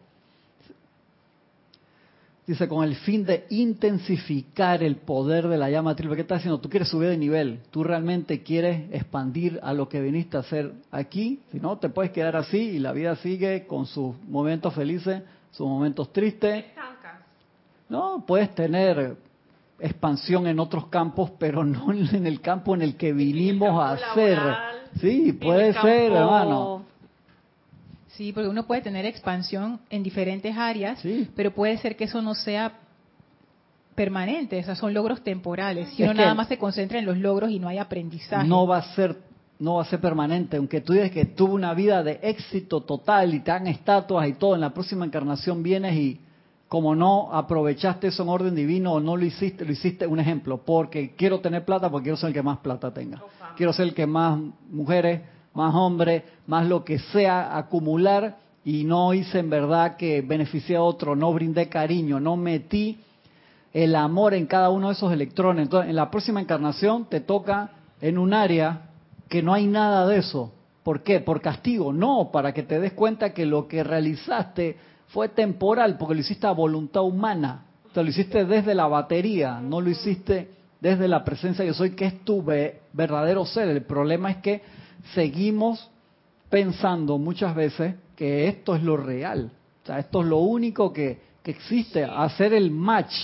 [2.46, 6.16] dice, con el fin de intensificar el poder de la llama triple.
[6.16, 6.60] ¿Qué estás haciendo?
[6.60, 7.60] Tú quieres subir de nivel.
[7.70, 11.40] Tú realmente quieres expandir a lo que viniste a hacer aquí.
[11.52, 15.66] Si no, te puedes quedar así y la vida sigue con sus momentos felices, sus
[15.66, 16.64] momentos tristes.
[17.88, 19.16] No, puedes tener
[19.78, 24.38] expansión en otros campos, pero no en el campo en el que vinimos a hacer.
[25.00, 26.83] Sí, puede ser, hermano.
[28.16, 31.00] Sí, porque uno puede tener expansión en diferentes áreas,
[31.34, 32.72] pero puede ser que eso no sea
[33.94, 35.88] permanente, esos son logros temporales.
[35.90, 38.46] Si uno nada más se concentra en los logros y no hay aprendizaje.
[38.46, 39.16] No va a ser
[39.58, 43.34] no va a ser permanente, aunque tú digas que tuvo una vida de éxito total
[43.34, 46.20] y te dan estatuas y todo, en la próxima encarnación vienes y
[46.68, 50.58] como no aprovechaste eso en orden divino o no lo hiciste, lo hiciste un ejemplo,
[50.58, 53.22] porque quiero tener plata porque quiero ser el que más plata tenga.
[53.56, 55.20] Quiero ser el que más mujeres,
[55.54, 60.82] más hombres, más lo que sea acumular y no hice en verdad que beneficié a
[60.82, 62.98] otro, no brindé cariño, no metí
[63.72, 65.64] el amor en cada uno de esos electrones.
[65.64, 68.90] Entonces, en la próxima encarnación te toca en un área
[69.28, 70.52] que no hay nada de eso.
[70.82, 71.20] ¿Por qué?
[71.20, 71.92] Por castigo.
[71.92, 74.76] No, para que te des cuenta que lo que realizaste
[75.08, 77.64] fue temporal porque lo hiciste a voluntad humana.
[77.94, 82.06] O lo hiciste desde la batería, no lo hiciste desde la presencia yo soy, que
[82.06, 83.68] es tu verdadero ser.
[83.68, 84.62] El problema es que
[85.12, 85.90] seguimos
[86.48, 89.50] pensando muchas veces que esto es lo real.
[89.82, 92.04] O sea, esto es lo único que, que existe.
[92.04, 93.14] Hacer el match,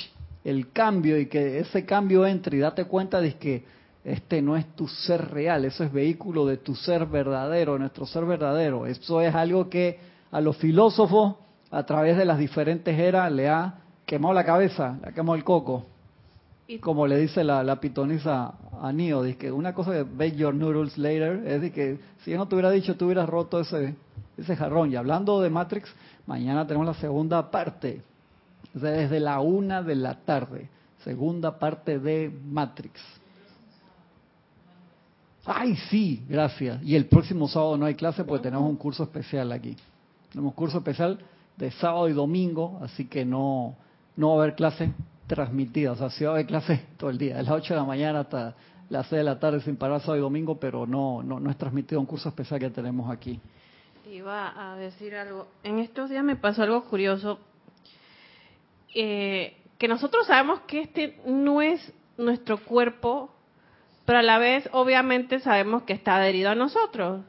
[0.44, 3.64] el cambio y que ese cambio entre y date cuenta de que
[4.04, 8.24] este no es tu ser real, eso es vehículo de tu ser verdadero, nuestro ser
[8.24, 8.86] verdadero.
[8.86, 9.98] Eso es algo que
[10.30, 11.36] a los filósofos
[11.70, 13.74] a través de las diferentes eras le ha
[14.06, 15.86] quemado la cabeza, le ha quemado el coco.
[16.78, 20.54] Como le dice la, la pitonisa a Neo, dice que una cosa de bake your
[20.54, 23.96] noodles later es de que si yo no te hubiera dicho, tú hubieras roto ese,
[24.36, 24.92] ese jarrón.
[24.92, 25.92] Y hablando de Matrix,
[26.26, 28.02] mañana tenemos la segunda parte,
[28.72, 30.68] desde la una de la tarde,
[31.02, 33.00] segunda parte de Matrix.
[35.44, 36.82] Ay, sí, gracias.
[36.82, 39.76] Y el próximo sábado no hay clase porque tenemos un curso especial aquí.
[40.30, 41.18] Tenemos curso especial
[41.56, 43.74] de sábado y domingo, así que no,
[44.16, 44.90] no va a haber clases
[45.30, 45.96] transmitidas.
[45.96, 47.86] O sea, sí va a haber clases todo el día, de las 8 de la
[47.86, 48.54] mañana hasta
[48.88, 51.56] las 6 de la tarde sin parar sábado y domingo, pero no, no, no es
[51.56, 53.40] transmitido un curso especial que tenemos aquí.
[54.10, 55.46] Iba a decir algo.
[55.62, 57.38] En estos días me pasó algo curioso.
[58.92, 63.32] Eh, que nosotros sabemos que este no es nuestro cuerpo,
[64.04, 67.22] pero a la vez obviamente sabemos que está adherido a nosotros.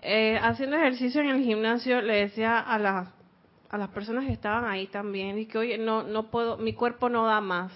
[0.00, 3.12] Eh, haciendo ejercicio en el gimnasio le decía a la
[3.70, 7.08] a las personas que estaban ahí también y que oye no no puedo mi cuerpo
[7.08, 7.72] no da más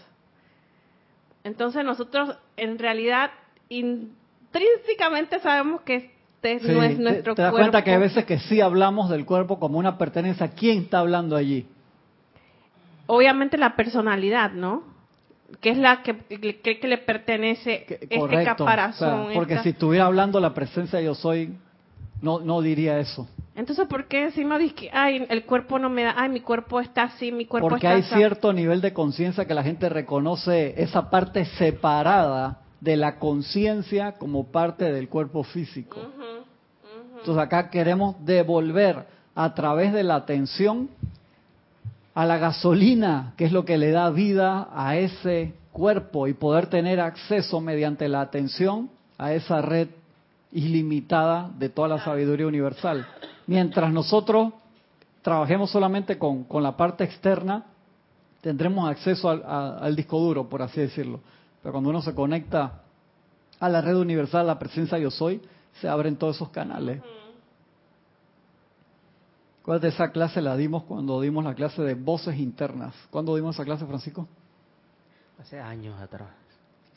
[1.45, 3.31] entonces nosotros en realidad
[3.69, 8.39] intrínsecamente sabemos que este no es nuestro te, te das cuenta que hay veces que
[8.39, 10.49] sí hablamos del cuerpo como una pertenencia.
[10.49, 11.67] Quién está hablando allí
[13.07, 14.83] obviamente la personalidad no
[15.61, 21.01] que es la que, que, le pertenece este caparazón porque si estuviera hablando la presencia
[21.01, 21.55] yo soy
[22.23, 26.05] no no diría eso entonces, ¿por qué encima dices que, ay, el cuerpo no me
[26.05, 29.45] da, ay, mi cuerpo está así, mi cuerpo Porque está hay cierto nivel de conciencia
[29.45, 36.01] que la gente reconoce esa parte separada de la conciencia como parte del cuerpo físico.
[37.19, 40.89] Entonces acá queremos devolver a través de la atención
[42.15, 46.67] a la gasolina, que es lo que le da vida a ese cuerpo y poder
[46.67, 49.89] tener acceso mediante la atención a esa red
[50.53, 53.07] ilimitada de toda la sabiduría universal.
[53.53, 54.55] Mientras nosotros
[55.21, 57.67] trabajemos solamente con, la parte externa,
[58.41, 61.21] tendremos acceso al, disco duro, por así decirlo.
[61.63, 62.81] Pero cuando uno se conecta
[63.61, 65.43] a la red universal, la presencia yo soy,
[65.83, 67.03] se abren todos esos canales.
[69.63, 72.95] ¿Cuál de esa clase la dimos cuando dimos la clase de voces internas?
[73.11, 74.27] ¿Cuándo dimos esa clase, Francisco?
[75.39, 76.31] Hace años atrás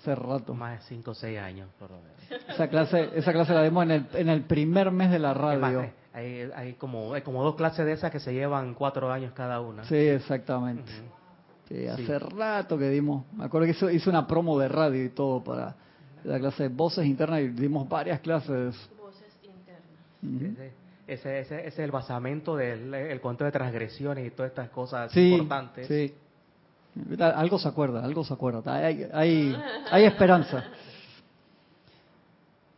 [0.05, 0.53] hace rato.
[0.53, 2.49] Más de 5 o 6 años, por lo menos.
[2.49, 5.91] Esa clase, esa clase la dimos en el, en el primer mes de la radio.
[6.15, 9.59] Hay, hay, como, hay como dos clases de esas que se llevan cuatro años cada
[9.59, 9.83] una.
[9.83, 10.89] Sí, exactamente.
[11.91, 13.25] hace rato que dimos.
[13.33, 15.75] Me acuerdo que hice, una promo de radio y todo para
[16.23, 18.75] la clase de voces internas y dimos varias clases.
[18.97, 20.71] Voces internas.
[21.05, 25.33] ese, ese, es el basamento del el cuento de transgresiones y todas estas cosas sí,
[25.33, 25.85] importantes.
[25.85, 26.13] Sí.
[27.19, 28.73] Algo se acuerda, algo se acuerda.
[28.73, 29.55] Hay, hay,
[29.91, 30.63] hay esperanza.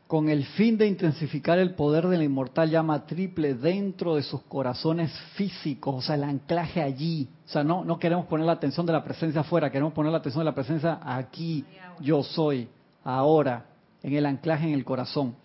[0.07, 4.41] Con el fin de intensificar el poder de la inmortal llama triple dentro de sus
[4.43, 7.27] corazones físicos, o sea, el anclaje allí.
[7.45, 10.19] O sea, no, no queremos poner la atención de la presencia afuera, queremos poner la
[10.19, 11.65] atención de la presencia aquí,
[11.99, 12.69] yo soy,
[13.03, 13.65] ahora,
[14.01, 15.35] en el anclaje en el corazón.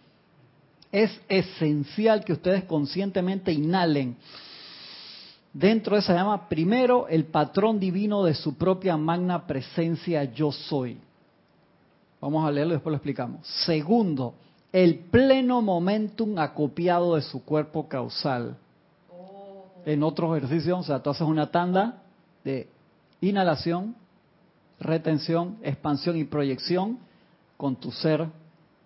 [0.92, 4.16] Es esencial que ustedes conscientemente inhalen
[5.52, 10.98] dentro de esa llama, primero, el patrón divino de su propia magna presencia yo soy.
[12.20, 13.46] Vamos a leerlo y después lo explicamos.
[13.66, 14.34] Segundo,
[14.72, 18.56] el pleno momentum acopiado de su cuerpo causal.
[19.84, 22.02] En otros ejercicios, o sea, tú haces una tanda
[22.44, 22.68] de
[23.20, 23.94] inhalación,
[24.80, 26.98] retención, expansión y proyección
[27.56, 28.28] con tu ser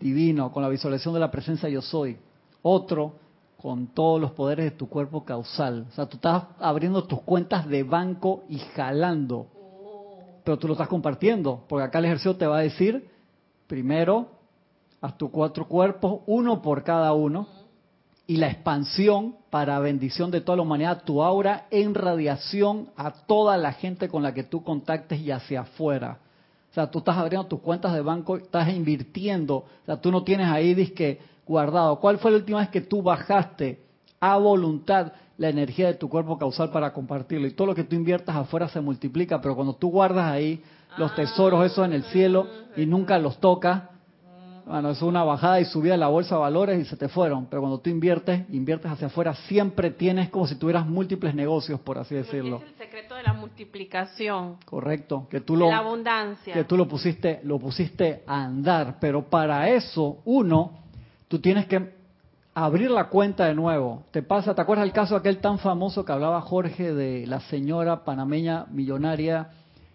[0.00, 2.16] divino, con la visualización de la presencia yo soy.
[2.62, 3.14] Otro,
[3.60, 5.86] con todos los poderes de tu cuerpo causal.
[5.90, 9.46] O sea, tú estás abriendo tus cuentas de banco y jalando.
[10.44, 13.08] Pero tú lo estás compartiendo, porque acá el ejercicio te va a decir,
[13.66, 14.35] primero,
[15.00, 17.46] haz tus cuatro cuerpos, uno por cada uno,
[18.26, 23.56] y la expansión para bendición de toda la humanidad, tu aura en radiación a toda
[23.56, 26.18] la gente con la que tú contactes y hacia afuera.
[26.70, 30.24] O sea, tú estás abriendo tus cuentas de banco, estás invirtiendo, o sea, tú no
[30.24, 32.00] tienes ahí disque guardado.
[32.00, 33.80] ¿Cuál fue la última vez que tú bajaste
[34.20, 37.46] a voluntad la energía de tu cuerpo causal para compartirlo?
[37.46, 40.62] Y todo lo que tú inviertas afuera se multiplica, pero cuando tú guardas ahí
[40.98, 43.84] los tesoros esos en el cielo y nunca los tocas,
[44.66, 47.46] bueno, es una bajada y subida de la bolsa de valores y se te fueron.
[47.46, 51.98] Pero cuando tú inviertes, inviertes hacia afuera, siempre tienes como si tuvieras múltiples negocios, por
[51.98, 52.56] así decirlo.
[52.56, 54.56] Es el secreto de la multiplicación.
[54.64, 56.52] Correcto, que tú lo la abundancia.
[56.52, 60.72] que tú lo pusiste, lo pusiste a andar, pero para eso uno
[61.28, 61.94] tú tienes que
[62.52, 64.02] abrir la cuenta de nuevo.
[64.10, 68.02] Te pasa, ¿te acuerdas el caso aquel tan famoso que hablaba Jorge de la señora
[68.04, 69.48] panameña millonaria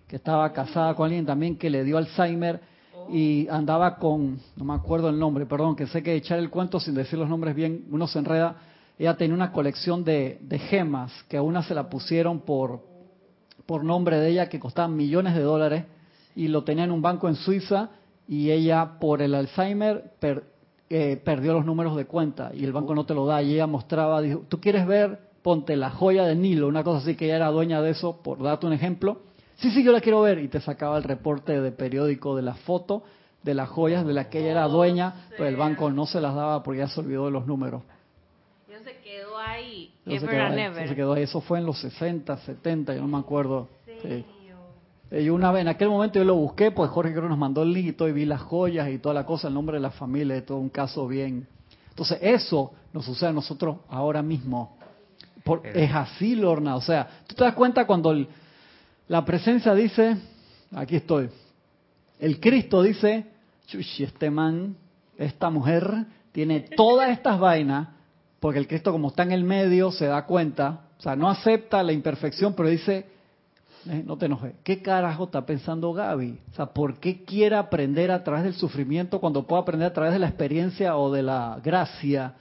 [0.07, 2.70] que estaba casada con alguien también que le dio Alzheimer?
[3.09, 6.79] Y andaba con, no me acuerdo el nombre, perdón, que sé que echar el cuento
[6.79, 8.55] sin decir los nombres bien, uno se enreda.
[8.97, 12.81] Ella tenía una colección de, de gemas que a una se la pusieron por,
[13.65, 15.85] por nombre de ella que costaban millones de dólares
[16.35, 17.89] y lo tenía en un banco en Suiza
[18.27, 20.13] y ella por el Alzheimer
[20.89, 23.67] eh, perdió los números de cuenta y el banco no te lo da y ella
[23.67, 25.19] mostraba, dijo, ¿tú quieres ver?
[25.41, 28.41] Ponte la joya de Nilo, una cosa así que ella era dueña de eso, por
[28.43, 29.21] darte un ejemplo
[29.61, 30.39] Sí, sí, yo la quiero ver.
[30.39, 33.03] Y te sacaba el reporte de periódico de la foto
[33.43, 36.35] de las joyas de las que ella era dueña, pero el banco no se las
[36.35, 37.81] daba porque ya se olvidó de los números.
[38.69, 39.93] Ya se quedó ahí.
[40.05, 41.23] se quedó ahí, se quedó ahí.
[41.23, 43.67] Eso fue en los 60, 70, yo no me acuerdo.
[44.01, 44.25] Sí.
[45.11, 47.73] Y una vez, en aquel momento yo lo busqué, pues Jorge creo nos mandó el
[47.73, 49.91] link y todo, y vi las joyas y toda la cosa, el nombre de la
[49.91, 51.47] familia, y todo un caso bien.
[51.89, 54.77] Entonces, eso nos sucede a nosotros ahora mismo.
[55.65, 56.77] es así, Lorna.
[56.77, 58.25] O sea, tú te das cuenta cuando el,
[59.07, 60.17] la presencia dice,
[60.73, 61.29] aquí estoy.
[62.19, 63.25] El Cristo dice,
[63.99, 64.75] este man,
[65.17, 67.89] esta mujer, tiene todas estas vainas,
[68.39, 71.83] porque el Cristo como está en el medio se da cuenta, o sea, no acepta
[71.83, 73.05] la imperfección, pero dice,
[73.89, 76.39] eh, no te enojes, ¿qué carajo está pensando Gaby?
[76.51, 80.13] O sea, ¿por qué quiere aprender a través del sufrimiento cuando puede aprender a través
[80.13, 82.35] de la experiencia o de la gracia?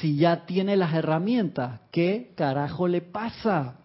[0.00, 3.76] Si ya tiene las herramientas, ¿qué carajo le pasa?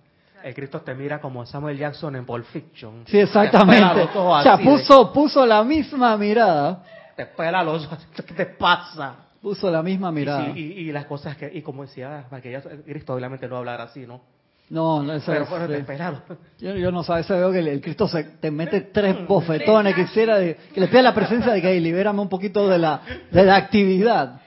[0.43, 3.03] El Cristo te mira como Samuel Jackson en Pulp Fiction.
[3.05, 4.09] Sí, exactamente.
[4.15, 6.83] O sea, puso, puso la misma mirada.
[7.15, 9.15] Te espera los ¿qué te pasa?
[9.41, 10.49] Puso la misma mirada.
[10.55, 14.07] Y, y, las cosas que, y como decía, que ya, Cristo obviamente no hablar así,
[14.07, 14.21] ¿no?
[14.69, 16.21] No, no, eso Pero bueno, te esperaron.
[16.57, 20.37] Yo, yo, no sé, ese veo que el, Cristo se, te mete tres bofetones, quisiera
[20.37, 23.57] de, que le pida la presencia de que libérame un poquito de la, de la
[23.57, 24.42] actividad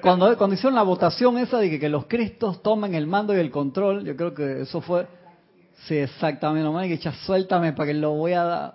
[0.00, 3.50] cuando, cuando hicieron la votación esa de que, los cristos tomen el mando y el
[3.50, 5.06] control, yo creo que eso fue,
[5.86, 8.74] sí, exactamente, no me que echa suéltame para que lo voy a dar.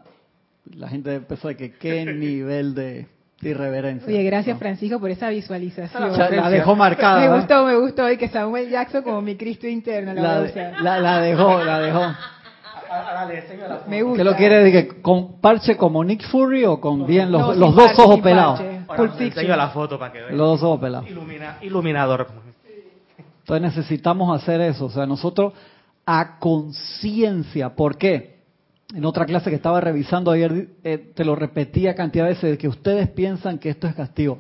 [0.76, 3.08] La gente empezó de que qué nivel de,
[3.42, 4.08] irreverencia.
[4.08, 6.18] Oye, gracias Francisco por esa visualización.
[6.18, 7.20] la dejó marcada.
[7.20, 10.14] Me gustó, me gustó y que Samuel Jackson como mi Cristo interno.
[10.14, 12.02] La, la, dejó, la dejó.
[13.88, 14.18] Me gusta.
[14.18, 15.02] ¿Qué lo quiere?
[15.02, 18.62] ¿Con parche como Nick Fury o con bien los, los dos ojos pelados?
[19.58, 20.38] La foto para que vean.
[20.38, 21.10] Los dos pelados.
[21.62, 22.28] iluminador.
[23.40, 24.86] Entonces necesitamos hacer eso.
[24.86, 25.54] O sea, nosotros
[26.06, 27.76] a conciencia.
[27.76, 28.36] ¿Por qué?
[28.94, 32.58] En otra clase que estaba revisando ayer, eh, te lo repetía cantidad de veces, de
[32.58, 34.38] que ustedes piensan que esto es castigo.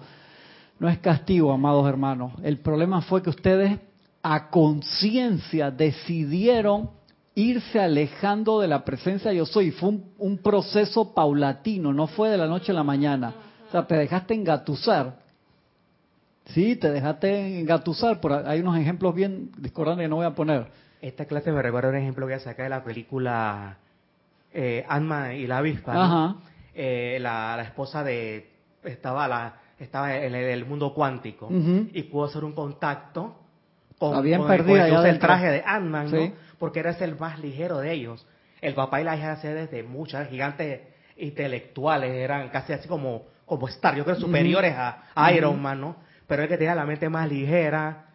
[0.79, 2.33] No es castigo, amados hermanos.
[2.43, 3.79] El problema fue que ustedes
[4.21, 6.89] a conciencia decidieron
[7.35, 9.71] irse alejando de la presencia yo soy.
[9.71, 13.33] Fue un, proceso paulatino, no fue de la noche a la mañana.
[13.67, 15.15] O sea, te dejaste engatusar.
[16.45, 18.19] Sí, te dejaste engatusar.
[18.21, 20.67] Por, hay unos ejemplos bien discordantes que no voy a poner.
[21.01, 23.77] Esta clase me recuerda un ejemplo que saca de la película
[24.53, 24.85] eh,
[25.37, 26.35] y la avispa.
[26.73, 28.49] Eh, la, esposa de
[28.83, 33.35] estaba la estaba en el, mundo cuántico y pudo hacer un contacto
[33.97, 36.33] con, Habían con, perdido el traje de Ant-Man, ¿no?
[36.59, 38.25] porque era el más ligero de ellos.
[38.61, 40.81] El papá y la hija eran desde muchas gigantes
[41.17, 45.95] intelectuales, eran casi así como, como Star, yo creo superiores a, Iron Man, ¿no?
[46.27, 48.05] Pero el que tenía la mente más ligera,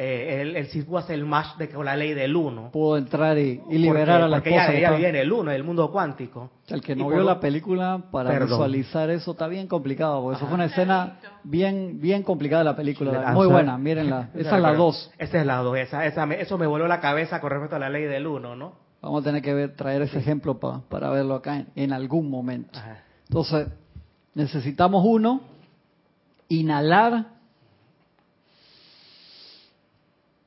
[0.00, 2.70] eh, el, el pudo hacer el match de, con la ley del uno.
[2.70, 4.72] Pudo entrar y, liberar a la porque esposa.
[4.72, 6.52] ella, vivía en el uno, el mundo cuántico.
[6.68, 10.54] El que no vio la película, para visualizar eso está bien complicado, porque eso fue
[10.54, 13.32] una escena bien bien complicada de la película.
[13.32, 14.30] Muy buena, mírenla.
[14.34, 15.10] Esa es la dos.
[15.18, 17.90] Esa es la dos, esa, esa, eso me voló la cabeza con respecto a la
[17.90, 18.76] ley del uno, ¿no?
[19.02, 22.78] Vamos a tener que ver, traer ese ejemplo para verlo acá en, algún momento.
[23.28, 23.68] Entonces,
[24.38, 25.40] necesitamos uno,
[26.48, 27.26] inhalar,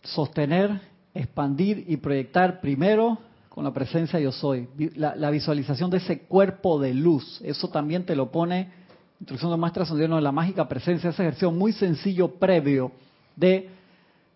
[0.01, 0.79] sostener,
[1.13, 3.17] expandir y proyectar primero
[3.49, 4.69] con la presencia yo soy.
[4.95, 8.71] La, visualización de ese cuerpo de luz, eso también te lo pone,
[9.19, 12.93] instrucción de maestra Ascendido de la mágica presencia, ese ejercicio muy sencillo previo
[13.35, 13.71] de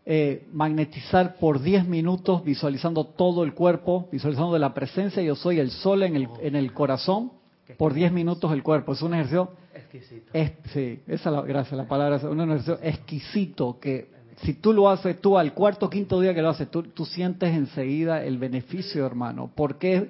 [0.06, 5.72] eh, magnetizar por 10 minutos visualizando todo el cuerpo, visualizando la presencia yo soy el
[5.72, 7.32] sol en el, en el corazón
[7.78, 8.94] por 10 minutos el cuerpo.
[8.94, 10.32] Es un ejercicio exquisito.
[10.74, 15.20] sí, esa la, gracias, la palabra es un ejercicio exquisito que si tú lo haces
[15.22, 19.50] tú al cuarto quinto día que lo haces, tú, tú sientes enseguida el beneficio, hermano.
[19.56, 20.10] Porque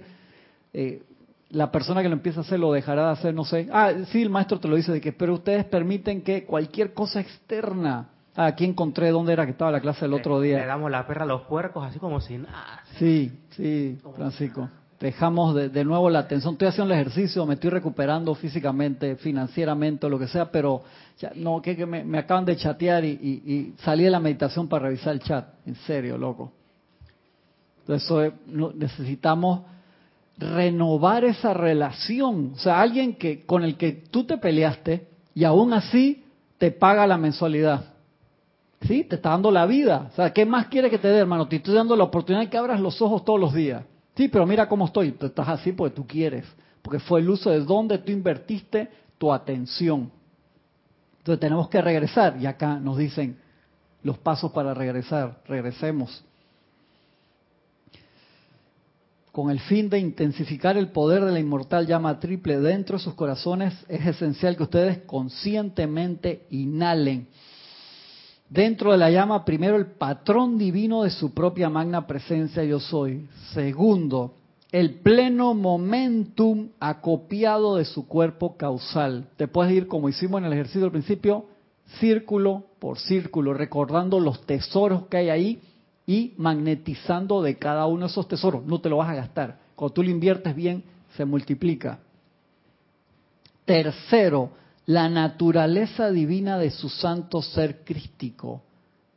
[0.73, 1.03] eh,
[1.49, 3.67] la persona que lo empieza a hacer lo dejará de hacer, no sé.
[3.71, 7.19] Ah, sí, el maestro te lo dice de que, pero ustedes permiten que cualquier cosa
[7.19, 10.57] externa Ah, aquí encontré dónde era que estaba la clase el otro día.
[10.57, 12.83] Le damos la perra a los puercos, así como si nada.
[12.99, 14.67] Sí, sí, Francisco.
[15.05, 16.53] Dejamos de, nuevo la atención.
[16.53, 20.81] Estoy haciendo el ejercicio, me estoy recuperando físicamente, financieramente, lo que sea, pero
[21.19, 25.19] ya, no, que, me, acaban de chatear y, salí de la meditación para revisar el
[25.19, 25.45] chat.
[25.67, 26.51] En serio, loco.
[27.81, 29.61] Entonces, necesitamos
[30.39, 32.53] renovar esa relación.
[32.55, 36.23] O sea, alguien que con el que tú te peleaste y aún así
[36.57, 37.93] te paga la mensualidad.
[38.81, 40.09] Sí, te está dando la vida.
[40.11, 41.47] O sea, ¿qué más quiere que te dé, hermano?
[41.47, 43.83] Te estoy dando la oportunidad de que abras los ojos todos los días.
[44.15, 45.11] Sí, pero mira cómo estoy.
[45.11, 46.45] Tú estás así porque tú quieres.
[46.81, 50.11] Porque fue el uso de donde tú invertiste tu atención.
[51.17, 52.37] Entonces tenemos que regresar.
[52.39, 53.37] Y acá nos dicen
[54.03, 55.41] los pasos para regresar.
[55.47, 56.23] Regresemos.
[59.31, 63.15] Con el fin de intensificar el poder de la inmortal llama triple dentro de sus
[63.15, 67.27] corazones, es esencial que ustedes conscientemente inhalen
[68.49, 73.27] Dentro de la llama, primero, el patrón divino de su propia magna presencia yo soy.
[73.53, 74.35] Segundo,
[74.71, 79.29] el pleno momentum acopiado de su cuerpo causal.
[79.37, 81.45] Te puedes ir, como hicimos en el ejercicio al principio,
[81.99, 85.61] círculo por círculo, recordando los tesoros que hay ahí
[86.05, 88.65] y magnetizando de cada uno de esos tesoros.
[88.65, 89.59] No te lo vas a gastar.
[89.75, 90.83] Cuando tú lo inviertes bien,
[91.15, 91.99] se multiplica.
[93.65, 94.51] Tercero,
[94.85, 98.61] la naturaleza divina de su santo ser crístico.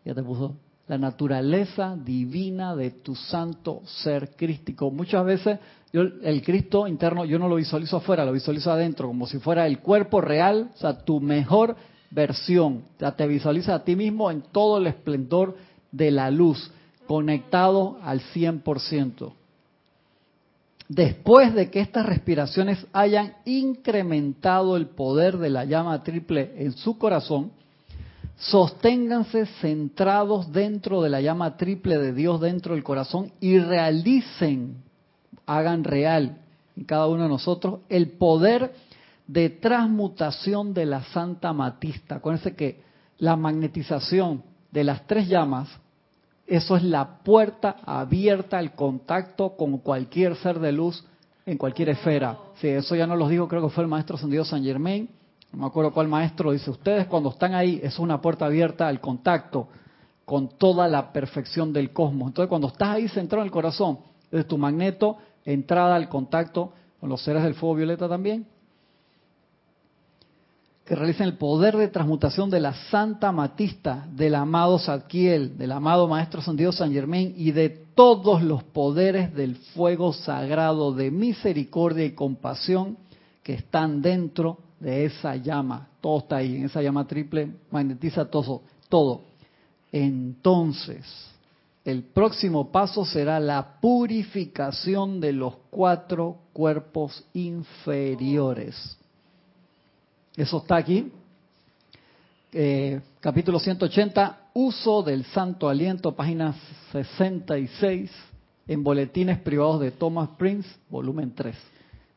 [0.05, 0.57] Ya te puso
[0.87, 4.91] la naturaleza divina de tu santo ser crístico.
[4.91, 5.59] Muchas veces
[5.93, 9.67] yo, el Cristo interno yo no lo visualizo afuera, lo visualizo adentro, como si fuera
[9.67, 11.77] el cuerpo real, o sea, tu mejor
[12.11, 12.85] versión.
[13.01, 15.57] O te visualiza a ti mismo en todo el esplendor
[15.93, 16.71] de la luz,
[17.07, 19.33] conectado al 100%
[20.89, 26.99] después de que estas respiraciones hayan incrementado el poder de la llama triple en su
[26.99, 27.53] corazón,
[28.37, 34.83] sosténganse centrados dentro de la llama triple de Dios dentro del corazón y realicen,
[35.47, 36.39] hagan real
[36.77, 38.73] en cada uno de nosotros el poder
[39.27, 42.17] de transmutación de la Santa Matista.
[42.17, 42.81] Acuérdense que
[43.19, 45.69] la magnetización de las tres llamas
[46.49, 51.05] eso es la puerta abierta al contacto con cualquier ser de luz
[51.45, 52.39] en cualquier esfera.
[52.61, 55.09] Sí, eso ya nos lo dijo, creo que fue el maestro Ascendido San Germain.
[55.53, 59.01] No me acuerdo cuál maestro dice, ustedes cuando están ahí es una puerta abierta al
[59.01, 59.69] contacto
[60.25, 62.29] con toda la perfección del cosmos.
[62.29, 63.99] Entonces cuando estás ahí centrado en el corazón,
[64.31, 68.47] es tu magneto, entrada al contacto con los seres del fuego violeta también,
[70.89, 76.09] que realicen el poder de transmutación de la Santa Matista, del amado Zadkiel, del amado
[76.09, 82.13] Maestro Santiago San Germain y de todos los poderes del fuego sagrado de misericordia y
[82.13, 82.97] compasión
[83.43, 85.89] que están dentro de esa llama.
[86.01, 88.63] Todo está ahí, en esa llama triple, magnetiza todo.
[88.89, 89.25] todo.
[89.93, 91.05] Entonces,
[91.85, 98.98] el próximo paso será la purificación de los cuatro cuerpos inferiores
[100.43, 101.11] eso está aquí.
[102.53, 106.55] Eh, capítulo 180, uso del santo aliento, página
[106.93, 108.11] 66.
[108.69, 111.57] en Boletines Privados de Thomas Prince, volumen 3,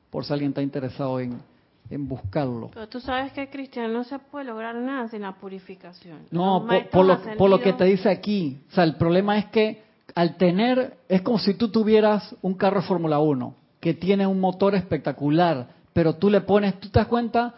[0.10, 1.42] por si alguien está interesado en,
[1.90, 2.70] en buscarlo.
[2.74, 6.20] Pero tú sabes que, Cristian, no se puede lograr nada sin la purificación.
[6.30, 8.60] No, por, lo, por lo que te dice aquí.
[8.70, 12.82] O sea, el problema es que al tener, es como si tú tuvieras un carro
[12.82, 17.08] de Fórmula 1 que tiene un motor espectacular, pero tú le pones, tú te das
[17.08, 17.56] cuenta,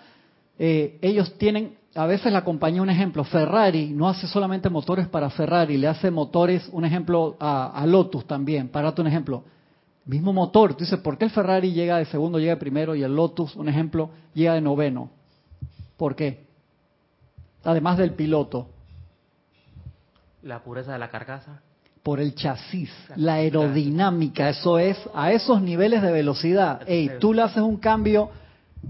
[0.59, 5.29] eh, ellos tienen, a veces la compañía, un ejemplo, Ferrari no hace solamente motores para
[5.29, 9.43] Ferrari, le hace motores, un ejemplo, a, Lotus también, para darte un ejemplo.
[10.05, 13.03] Mismo motor, tú dices, ¿por qué el Ferrari llega de segundo, llega de primero y
[13.03, 15.09] el Lotus, un ejemplo, llega de noveno?
[15.97, 16.45] ¿Por qué?
[17.63, 18.67] Además del piloto.
[20.41, 21.61] La pureza de la carcasa
[22.03, 26.81] por el chasis, la aerodinámica, eso es, a esos niveles de velocidad.
[26.85, 28.29] Ey, tú le haces un cambio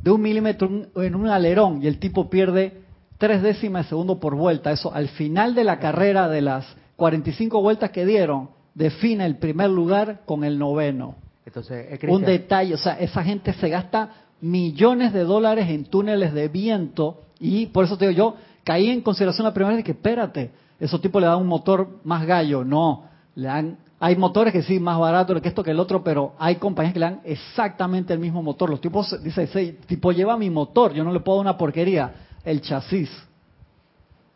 [0.01, 2.81] de un milímetro en un alerón y el tipo pierde
[3.17, 4.71] tres décimas de segundo por vuelta.
[4.71, 6.65] Eso al final de la carrera de las
[6.97, 11.15] 45 vueltas que dieron, define el primer lugar con el noveno.
[11.45, 14.09] Entonces, un detalle, o sea, esa gente se gasta
[14.41, 19.01] millones de dólares en túneles de viento y por eso te digo yo, caí en
[19.01, 22.63] consideración la primera vez que espérate, esos tipos le dan un motor más gallo.
[22.63, 26.33] No, le dan, hay motores que sí, más baratos que esto que el otro, pero
[26.37, 28.69] hay compañías que le dan exactamente el mismo motor.
[28.69, 32.13] Los tipos dicen, ese tipo lleva mi motor, yo no le puedo dar una porquería,
[32.43, 33.09] el chasis.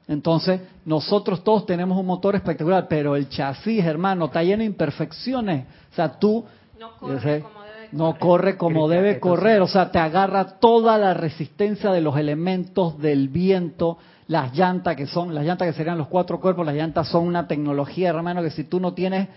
[0.08, 5.66] Entonces, nosotros todos tenemos un motor espectacular, pero el chasis, hermano, está lleno de imperfecciones.
[5.92, 6.46] O sea, tú
[6.80, 9.62] no corre como debe, no corre como debe correr.
[9.62, 13.98] O sea, te agarra toda la resistencia de los elementos del viento,
[14.28, 17.50] las llantas que son, las llantas que serían los cuatro cuerpos, las llantas son una
[17.50, 19.28] tecnología, hermano, que si tú no tienes,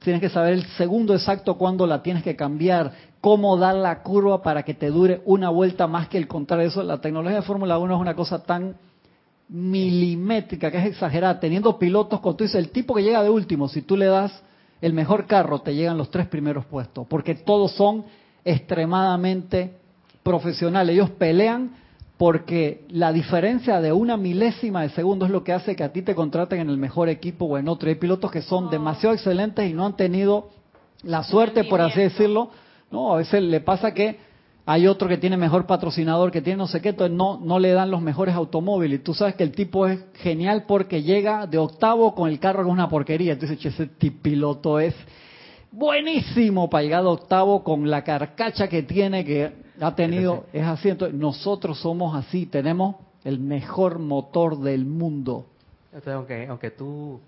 [0.00, 4.42] tienes que saber el segundo exacto cuándo la tienes que cambiar, cómo dar la curva
[4.42, 6.68] para que te dure una vuelta más que el contrario.
[6.68, 8.76] Eso, la tecnología de Fórmula 1 es una cosa tan
[9.48, 13.68] milimétrica que es exagerada, teniendo pilotos, con tú dices, el tipo que llega de último,
[13.68, 14.42] si tú le das
[14.80, 18.04] el mejor carro, te llegan los tres primeros puestos, porque todos son
[18.44, 19.78] extremadamente
[20.22, 20.94] profesionales.
[20.94, 21.70] Ellos pelean
[22.24, 26.00] porque la diferencia de una milésima de segundo es lo que hace que a ti
[26.00, 27.90] te contraten en el mejor equipo o en otro.
[27.90, 30.48] Hay pilotos que son demasiado excelentes y no han tenido
[31.02, 32.48] la suerte, por así decirlo.
[32.90, 34.16] No, a veces le pasa que
[34.64, 37.72] hay otro que tiene mejor patrocinador, que tiene no sé qué, entonces no, no le
[37.72, 39.00] dan los mejores automóviles.
[39.00, 42.62] Y tú sabes que el tipo es genial porque llega de octavo con el carro
[42.62, 43.34] que es una porquería.
[43.34, 44.94] Entonces, ese piloto es
[45.70, 50.88] buenísimo para llegar de octavo con la carcacha que tiene, que ha tenido, es así.
[50.88, 55.46] Entonces, nosotros somos así, tenemos el mejor motor del mundo.
[55.86, 57.20] Entonces, aunque, aunque tú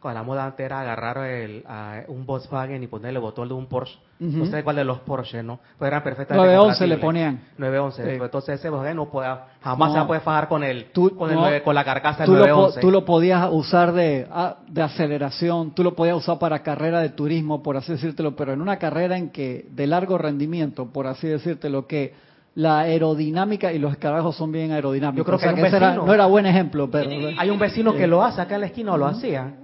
[0.00, 1.62] con la moda antes era agarrar el,
[2.08, 3.98] un Volkswagen y ponerle el botón de un Porsche.
[4.18, 5.60] No sé cuál de los Porsche, ¿no?
[5.78, 7.40] Pero eran perfectamente 911 le ponían.
[7.58, 8.14] 911.
[8.16, 9.28] Entonces ese Volkswagen no puede,
[9.60, 12.80] jamás se va a poder fajar con el, con, el con la carcasa del 911.
[12.80, 17.10] tú lo podías usar de, ah, de aceleración, tú lo podías usar para carrera de
[17.10, 21.28] turismo, por así decírtelo, pero en una carrera en que de largo rendimiento, por así
[21.28, 22.14] decírtelo, que
[22.54, 25.18] la aerodinámica y los escarabajos son bien aerodinámicos.
[25.18, 27.10] Yo creo que, era, no era buen ejemplo, pero...
[27.38, 29.54] Hay un vecino que lo hace acá en la esquina o lo hacía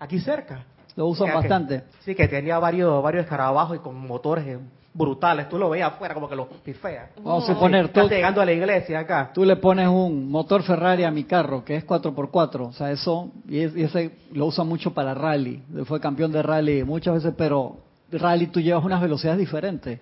[0.00, 0.64] aquí cerca.
[0.96, 1.84] Lo usan bastante.
[2.00, 4.58] sí, que tenía varios, varios escarabajos y con motores
[4.92, 5.48] brutales.
[5.48, 7.10] Tú lo veías afuera como que los pifea.
[7.22, 9.30] Vamos a suponer, tú, llegando a la iglesia acá.
[9.32, 12.60] Tú le pones un motor Ferrari a mi carro, que es 4x4.
[12.60, 15.62] O sea, eso, y, ese lo usa mucho para rally.
[15.84, 17.76] Fue campeón de rally muchas veces, pero
[18.10, 20.00] rally tú llevas unas velocidades diferentes.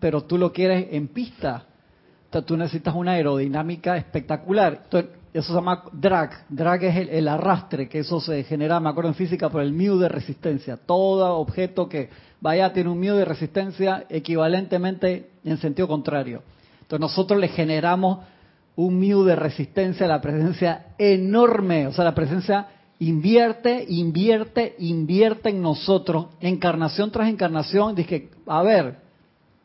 [0.00, 1.64] Pero tú lo quieres en pista.
[2.24, 4.80] Entonces tú necesitas una aerodinámica espectacular.
[4.84, 6.46] Entonces, eso se llama drag.
[6.48, 9.98] Drag es el, arrastre, que eso se genera, me acuerdo en física, por el mu
[9.98, 10.76] de resistencia.
[10.76, 12.08] Todo objeto que
[12.40, 16.42] vaya tiene un mu de resistencia equivalentemente en sentido contrario.
[16.82, 18.20] Entonces nosotros le generamos
[18.76, 21.88] un mu de resistencia a la presencia enorme.
[21.88, 22.68] O sea, la presencia
[23.00, 27.96] invierte, invierte, invierte en nosotros, encarnación tras encarnación.
[27.96, 29.03] Dije, a ver,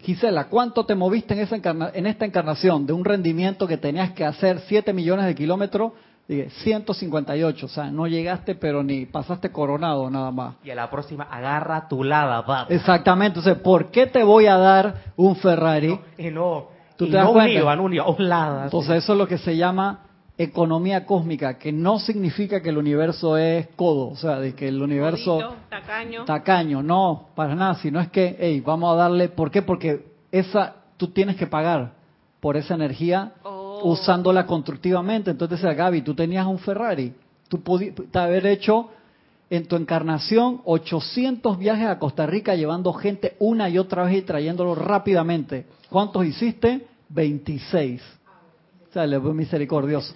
[0.02, 1.58] Gisela, ¿cuánto te moviste en, esa
[1.93, 5.91] en esta encarnación de un rendimiento que tenías que hacer 7 millones de kilómetros?
[6.28, 10.56] Dije, 158, o sea, no llegaste, pero ni pasaste coronado nada más.
[10.64, 12.68] Y a la próxima, agarra tu lada, va.
[12.70, 16.00] Exactamente, entonces, ¿por qué te voy a dar un Ferrari?
[16.18, 17.76] y no, ¿Tú te das cuenta?
[17.82, 18.66] un lada.
[18.66, 20.09] Entonces, eso es lo que se llama
[20.40, 24.82] economía cósmica, que no significa que el universo es codo, o sea, de que el
[24.82, 26.24] universo tacaño.
[26.24, 29.62] tacaño, no, para nada, sino es que, hey, vamos a darle, ¿por qué?
[29.62, 31.92] Porque esa, tú tienes que pagar
[32.40, 33.82] por esa energía oh.
[33.84, 35.32] usándola constructivamente.
[35.32, 37.14] Entonces, Gaby, tú tenías un Ferrari,
[37.50, 38.92] tú pudiste haber hecho
[39.50, 44.22] en tu encarnación 800 viajes a Costa Rica llevando gente una y otra vez y
[44.22, 45.66] trayéndolo rápidamente.
[45.90, 46.88] ¿Cuántos hiciste?
[47.10, 48.18] 26
[48.90, 50.14] o sea, le fue misericordioso.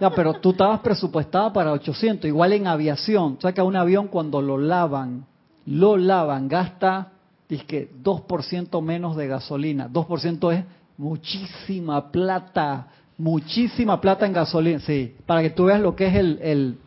[0.00, 3.36] Ya, pero tú estabas presupuestada para 800, igual en aviación.
[3.38, 5.26] O sea, que a un avión cuando lo lavan,
[5.66, 7.12] lo lavan, gasta,
[7.60, 9.88] que 2% menos de gasolina.
[9.88, 10.64] 2% es
[10.96, 14.80] muchísima plata, muchísima plata en gasolina.
[14.80, 16.78] Sí, para que tú veas lo que es el, el,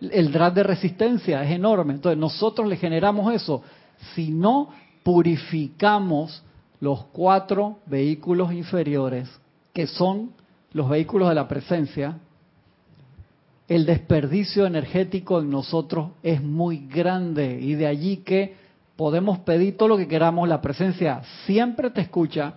[0.00, 1.94] el drag de resistencia, es enorme.
[1.94, 3.62] Entonces nosotros le generamos eso.
[4.14, 4.70] Si no
[5.02, 6.42] purificamos
[6.80, 9.28] los cuatro vehículos inferiores,
[9.78, 10.32] que son
[10.72, 12.18] los vehículos de la presencia,
[13.68, 18.56] el desperdicio energético en nosotros es muy grande y de allí que
[18.96, 22.54] podemos pedir todo lo que queramos, la presencia siempre te escucha,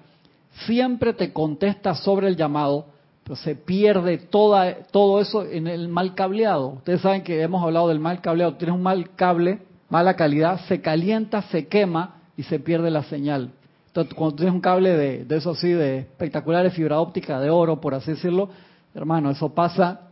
[0.65, 2.87] siempre te contesta sobre el llamado,
[3.23, 6.69] pero se pierde toda, todo eso en el mal cableado.
[6.69, 9.59] Ustedes saben que hemos hablado del mal cableado, tienes un mal cable,
[9.89, 13.51] mala calidad, se calienta, se quema y se pierde la señal.
[13.93, 17.93] Cuando tienes un cable de, de eso así, de espectaculares fibra óptica, de oro, por
[17.93, 18.49] así decirlo,
[18.95, 20.09] hermano, eso pasa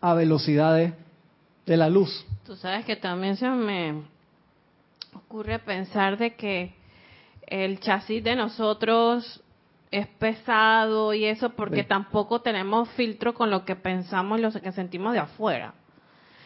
[0.00, 0.92] a velocidades
[1.64, 2.26] de la luz.
[2.44, 4.02] Tú sabes que también se me
[5.14, 6.74] ocurre pensar de que
[7.46, 9.42] el chasis de nosotros
[9.90, 14.72] es pesado y eso porque tampoco tenemos filtro con lo que pensamos y lo que
[14.72, 15.74] sentimos de afuera.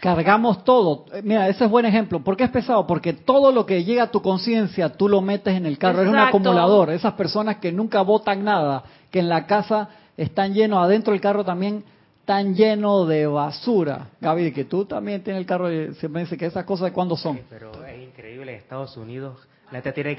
[0.01, 1.05] Cargamos todo.
[1.23, 2.21] Mira, ese es buen ejemplo.
[2.21, 2.87] ¿Por qué es pesado?
[2.87, 6.03] Porque todo lo que llega a tu conciencia, tú lo metes en el carro.
[6.03, 6.91] Es un acumulador.
[6.91, 11.45] Esas personas que nunca botan nada, que en la casa están llenos, adentro del carro
[11.45, 11.85] también
[12.25, 14.09] tan lleno de basura.
[14.21, 17.41] Gaby, que tú también tienes el carro, siempre dice que esas cosas de cuándo son.
[17.51, 19.37] pero es increíble, en Estados Unidos
[19.71, 20.17] la gente tiene,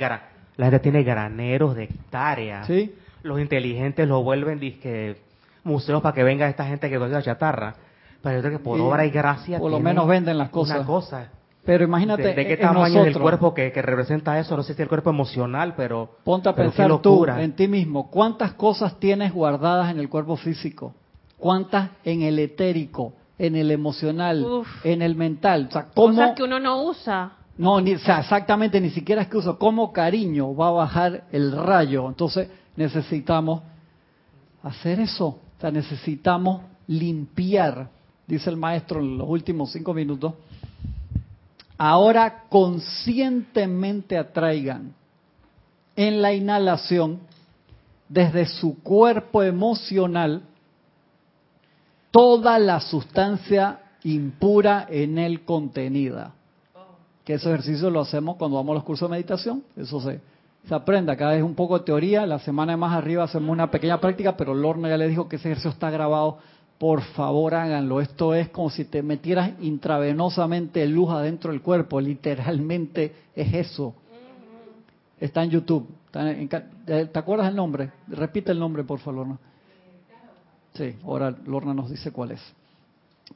[0.57, 2.67] la gente tiene graneros de hectáreas.
[2.67, 2.93] ¿Sí?
[3.23, 5.17] Los inteligentes lo vuelven disque
[5.63, 7.75] museos para que venga esta gente que la chatarra.
[8.22, 10.78] Pero yo creo que por obra y gracia por lo menos venden las cosas.
[10.78, 11.30] Una cosa.
[11.63, 14.57] Pero imagínate, ¿de, qué tamaño es el cuerpo que, representa eso?
[14.57, 18.09] No sé si es el cuerpo emocional, pero ponte a pensar tú en ti mismo.
[18.09, 20.95] ¿Cuántas cosas tienes guardadas en el cuerpo físico?
[21.38, 25.67] ¿Cuántas en el etérico, en el emocional, en el mental?
[25.69, 27.34] O sea, ¿cómo, Cosas que uno no usa.
[27.57, 29.59] No, ni, o sea, exactamente, ni siquiera es que uso.
[29.59, 32.07] ¿Cómo cariño va a bajar el rayo?
[32.07, 33.61] Entonces necesitamos
[34.63, 35.28] hacer eso.
[35.28, 37.89] O sea, necesitamos limpiar,
[38.32, 40.34] dice el maestro en los últimos cinco minutos.
[41.77, 44.93] Ahora conscientemente atraigan
[45.95, 47.19] en la inhalación
[48.07, 50.43] desde su cuerpo emocional
[52.11, 56.34] toda la sustancia impura en él contenida.
[57.25, 60.21] Que ese ejercicio lo hacemos cuando vamos a los cursos de meditación, eso se,
[60.67, 63.99] se aprende, acá es un poco de teoría, la semana más arriba hacemos una pequeña
[63.99, 66.39] práctica, pero Lorna ya le dijo que ese ejercicio está grabado,
[66.82, 73.13] por favor háganlo, esto es como si te metieras intravenosamente luz adentro del cuerpo, literalmente
[73.36, 73.93] es eso.
[75.19, 77.91] Está en YouTube, ¿te acuerdas el nombre?
[78.07, 79.27] Repite el nombre, por favor.
[79.27, 79.38] ¿no?
[80.73, 82.41] Sí, ahora Lorna nos dice cuál es.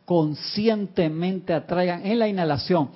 [0.05, 2.89] Conscientemente atraigan en la inhalación.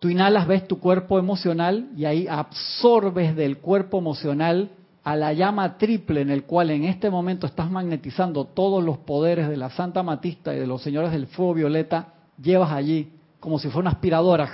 [0.00, 4.72] Tú inhalas, ves tu cuerpo emocional y ahí absorbes del cuerpo emocional
[5.08, 9.48] a la llama triple en el cual en este momento estás magnetizando todos los poderes
[9.48, 13.68] de la Santa Matista y de los señores del fuego violeta, llevas allí como si
[13.68, 14.50] fuera una aspiradora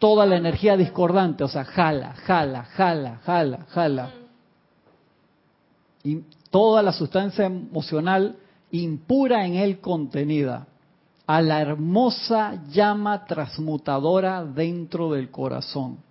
[0.00, 4.10] toda la energía discordante, o sea, jala, jala, jala, jala, jala.
[6.02, 8.38] Y toda la sustancia emocional
[8.72, 10.66] impura en él contenida
[11.28, 16.07] a la hermosa llama transmutadora dentro del corazón.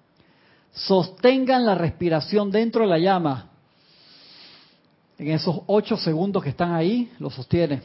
[0.72, 3.50] Sostengan la respiración dentro de la llama.
[5.18, 7.82] En esos ocho segundos que están ahí, lo sostiene.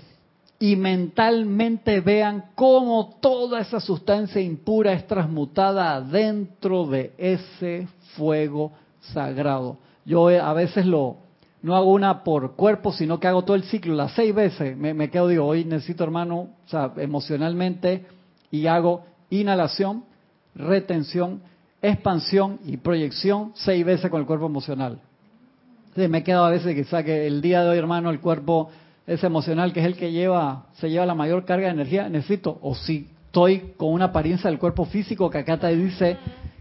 [0.59, 9.79] Y mentalmente vean cómo toda esa sustancia impura es transmutada dentro de ese fuego sagrado.
[10.05, 11.17] Yo a veces lo,
[11.63, 14.77] no hago una por cuerpo, sino que hago todo el ciclo, las seis veces.
[14.77, 16.49] Me, quedo, digo, hoy necesito, hermano,
[16.97, 18.05] emocionalmente,
[18.51, 20.05] y hago inhalación,
[20.55, 21.41] retención,
[21.83, 25.01] expansión y proyección seis veces con el cuerpo emocional.
[25.97, 28.71] Me quedo a veces que que el día de hoy, hermano, el cuerpo
[29.07, 32.59] es emocional, que es el que lleva, se lleva la mayor carga de energía, necesito,
[32.63, 36.17] o si estoy con una apariencia del cuerpo físico que acá te dice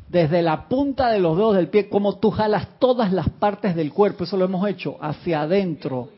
[0.10, 3.94] desde la punta de los dedos del pie, como tú jalas todas las partes del
[3.94, 6.10] cuerpo, eso lo hemos hecho, hacia adentro.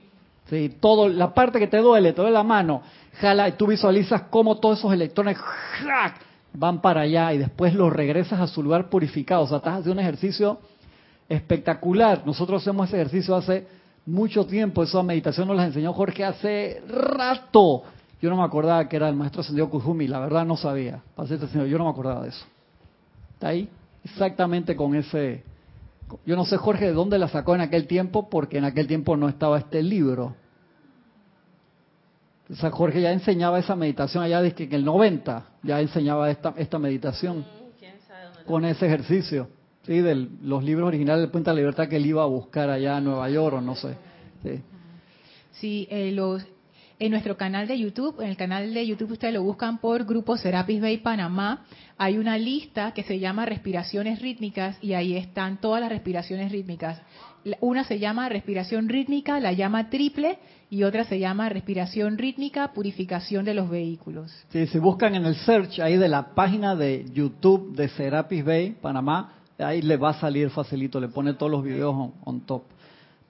[0.49, 0.77] ¿sí?
[0.79, 2.81] Todo, la parte que te duele, te duele la mano,
[3.19, 5.37] jala y tú visualizas cómo todos esos electrones
[6.53, 9.43] van para allá y después los regresas a su lugar purificado.
[9.43, 10.59] O sea, estás haciendo un ejercicio
[11.29, 12.23] espectacular.
[12.25, 13.67] Nosotros hacemos ese ejercicio hace
[14.05, 17.83] mucho tiempo, esa meditación nos la enseñó Jorge hace rato.
[18.21, 21.01] Yo no me acordaba que era el maestro Sendio Kujumi, la verdad no sabía.
[21.17, 22.45] Yo no me acordaba de eso.
[23.33, 23.69] ¿Está ahí?
[24.03, 25.43] exactamente con ese...
[26.25, 29.17] Yo no sé, Jorge, de dónde la sacó en aquel tiempo, porque en aquel tiempo
[29.17, 30.35] no estaba este libro.
[32.51, 36.29] O sea, Jorge ya enseñaba esa meditación allá desde que en el 90 ya enseñaba
[36.29, 37.39] esta, esta meditación.
[37.39, 37.63] Mm,
[38.45, 39.47] con ese ejercicio,
[39.83, 39.99] ¿sí?
[40.01, 42.97] De los libros originales de Puente de la Libertad que él iba a buscar allá
[42.97, 43.95] en Nueva York o no sé.
[44.43, 44.61] Sí,
[45.51, 46.45] sí eh, los,
[46.99, 50.37] en nuestro canal de YouTube, en el canal de YouTube ustedes lo buscan por Grupo
[50.37, 51.65] Serapis Bay Panamá,
[51.97, 57.01] hay una lista que se llama respiraciones rítmicas y ahí están todas las respiraciones rítmicas.
[57.59, 60.39] Una se llama respiración rítmica, la llama triple,
[60.73, 64.31] y otra se llama respiración rítmica, purificación de los vehículos.
[64.49, 68.71] Sí, si buscan en el search ahí de la página de YouTube de Serapis Bay,
[68.81, 72.63] Panamá, ahí le va a salir facilito, le pone todos los videos on, top.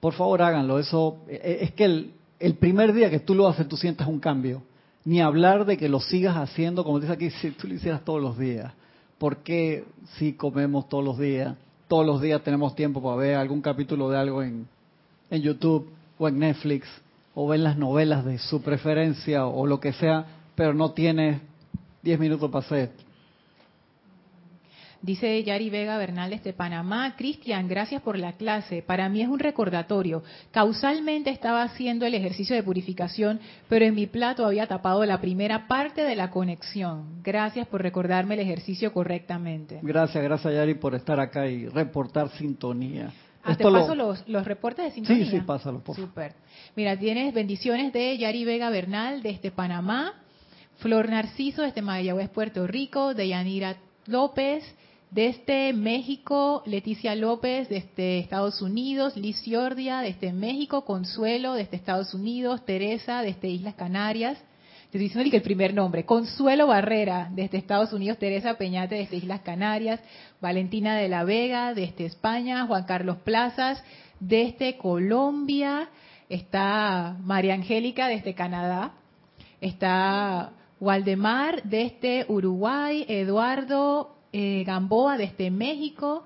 [0.00, 0.78] Por favor, háganlo.
[0.78, 4.20] Eso e, e, es que el, primer día que tú lo haces, tú sientes un
[4.20, 4.62] cambio.
[5.04, 8.22] Ni hablar de que lo sigas haciendo, como dice aquí, si tú lo hicieras todos
[8.22, 8.72] los días.
[9.18, 9.84] ¿Por qué
[10.16, 11.54] si comemos todos los días?
[11.88, 14.66] Todos los días tenemos tiempo para ver algún capítulo de algo en,
[15.28, 16.88] en YouTube o en Netflix
[17.34, 21.40] o ver las novelas de su preferencia o, lo que sea, pero no tienes
[22.02, 22.90] 10 minutos para hacer
[25.04, 28.80] Dice Yari Vega Bernal de Panamá, Cristian, gracias por la clase.
[28.80, 30.22] Para mí es un recordatorio.
[30.50, 35.68] Causalmente estaba haciendo el ejercicio de purificación, pero en mi plato había tapado la primera
[35.68, 37.22] parte de la conexión.
[37.22, 39.78] Gracias por recordarme el ejercicio correctamente.
[39.82, 43.12] Gracias, gracias Yari por estar acá y reportar sintonía.
[43.44, 45.24] Ah, te paso los, los, reportes de sintonía.
[45.26, 46.34] Sí, sí, pásalo, por Super.
[46.76, 50.14] Mira, tienes bendiciones de Yari Vega Bernal desde Panamá,
[50.78, 53.76] Flor Narciso desde Mayagüez, Puerto Rico, de Yanira
[54.06, 54.64] López,
[55.10, 62.64] desde México, Leticia López, desde Estados Unidos, Liz Ciordia, desde México, Consuelo, desde Estados Unidos,
[62.64, 64.38] Teresa, desde Islas Canarias.
[64.94, 69.40] Estoy diciendo que el primer nombre, Consuelo Barrera, desde Estados Unidos, Teresa Peñate, desde Islas
[69.40, 69.98] Canarias,
[70.40, 73.82] Valentina de la Vega, desde España, Juan Carlos Plazas,
[74.20, 75.88] desde Colombia,
[76.28, 78.92] está María Angélica, desde Canadá,
[79.60, 86.24] está Waldemar, desde Uruguay, Eduardo eh, Gamboa desde México,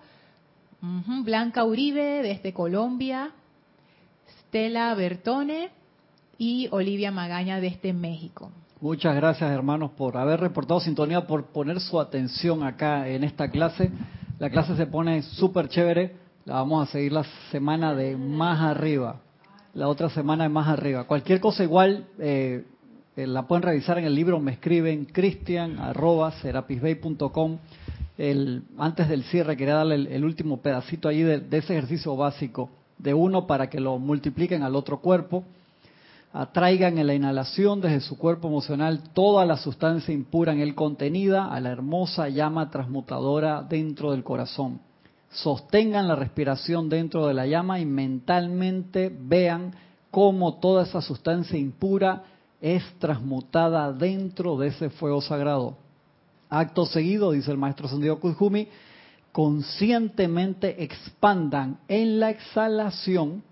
[0.83, 3.31] Blanca Uribe desde Colombia,
[4.43, 5.78] Stella Bertone
[6.39, 8.51] y Olivia Magaña desde México.
[8.80, 13.91] Muchas gracias hermanos por haber reportado sintonía, por poner su atención acá en esta clase.
[14.39, 16.14] La clase se pone súper chévere,
[16.45, 19.20] la vamos a seguir la semana de más arriba,
[19.74, 21.05] la otra semana de más arriba.
[21.05, 22.64] Cualquier cosa igual, eh,
[23.16, 27.59] eh, la pueden revisar en el libro, me escriben cristian arroba serapisbay.com
[28.78, 32.68] antes del cierre quería darle el, último pedacito ahí de, ese ejercicio básico
[32.99, 35.45] de uno para que lo multipliquen al otro cuerpo,
[36.33, 41.47] atraigan en la inhalación desde su cuerpo emocional toda la sustancia impura en él contenida
[41.47, 44.81] a la hermosa llama transmutadora dentro del corazón.
[45.31, 49.74] Sostengan la respiración dentro de la llama y mentalmente vean
[50.11, 52.24] cómo toda esa sustancia impura
[52.61, 55.76] es transmutada dentro de ese fuego sagrado
[56.51, 58.68] Acto seguido, dice el maestro Sandido Kuzumi,
[59.33, 63.43] conscientemente expandan en la exhalación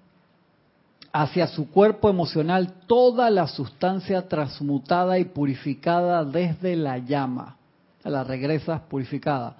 [1.23, 7.57] hacia su cuerpo emocional toda la sustancia transmutada y purificada desde la llama.
[8.05, 9.57] La regresa purificada.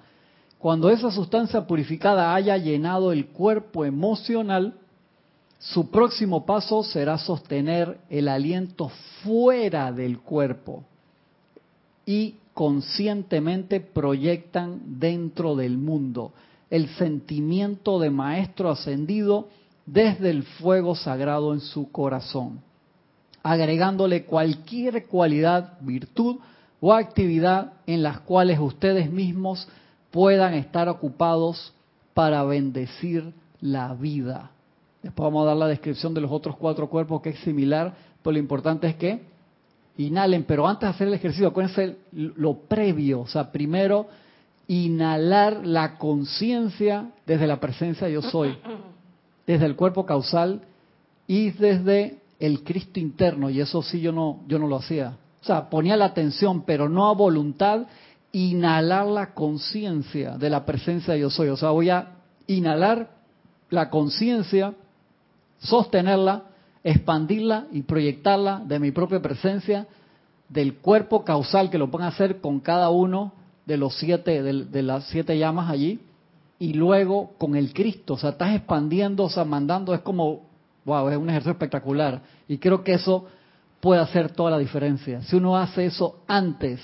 [0.59, 4.75] Cuando esa sustancia purificada haya llenado el cuerpo emocional,
[5.57, 8.91] su próximo paso será sostener el aliento
[9.23, 10.83] fuera del cuerpo
[12.05, 16.33] y conscientemente proyectan dentro del mundo
[16.69, 19.47] el sentimiento de maestro ascendido
[19.87, 22.61] desde el fuego sagrado en su corazón,
[23.41, 26.37] agregándole cualquier cualidad, virtud
[26.81, 29.67] o actividad en las cuales ustedes mismos
[30.11, 31.73] puedan estar ocupados
[32.13, 34.51] para bendecir la vida.
[35.01, 38.33] Después vamos a dar la descripción de los otros cuatro cuerpos que es similar, pero
[38.33, 39.21] lo importante es que
[39.97, 44.07] inhalen, pero antes de hacer el ejercicio, acuérdense lo previo, o sea, primero
[44.67, 48.57] inhalar la conciencia desde la presencia yo soy,
[49.47, 50.61] desde el cuerpo causal
[51.25, 55.17] y desde el Cristo interno, y eso sí yo no, yo no lo hacía.
[55.41, 57.87] O sea, ponía la atención, pero no a voluntad,
[58.31, 61.49] inhalar la conciencia de la presencia yo soy.
[61.49, 63.09] O sea, voy a inhalar
[63.69, 64.73] la conciencia,
[65.59, 66.43] sostenerla,
[66.83, 69.87] expandirla y proyectarla de mi propia presencia,
[70.49, 73.33] del cuerpo causal que lo pueden hacer con cada uno
[73.65, 75.99] de los siete, de, las siete llamas allí,
[76.59, 80.47] y luego con el Cristo, o sea, estás expandiendo, o sea, mandando, es como,
[80.85, 82.21] wow, es un ejercicio espectacular.
[82.47, 83.25] Y creo que eso
[83.79, 85.21] puede hacer toda la diferencia.
[85.21, 86.81] Si uno hace eso antes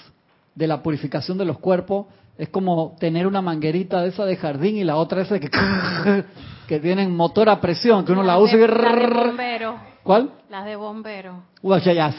[0.53, 2.05] de la purificación de los cuerpos,
[2.38, 5.49] es como tener una manguerita de esa de jardín y la otra esa que,
[6.67, 9.92] que tienen motor a presión, que uno la, usa y...
[10.04, 10.32] ¿Cuál?
[10.49, 11.43] Las de bombero.
[11.62, 12.14] Uy, ya, ya,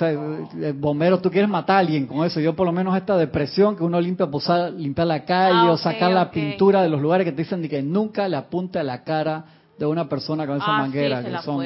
[0.74, 2.40] bombero, tú quieres matar a alguien con eso.
[2.40, 5.76] Yo por lo menos esta depresión que uno limpia, posar, limpiar la calle ah, o
[5.76, 9.04] sacar la pintura de los lugares que te dicen que nunca le apunte a la
[9.04, 9.44] cara
[9.78, 11.22] de una persona con esa ah, manguera.
[11.22, 11.62] que son,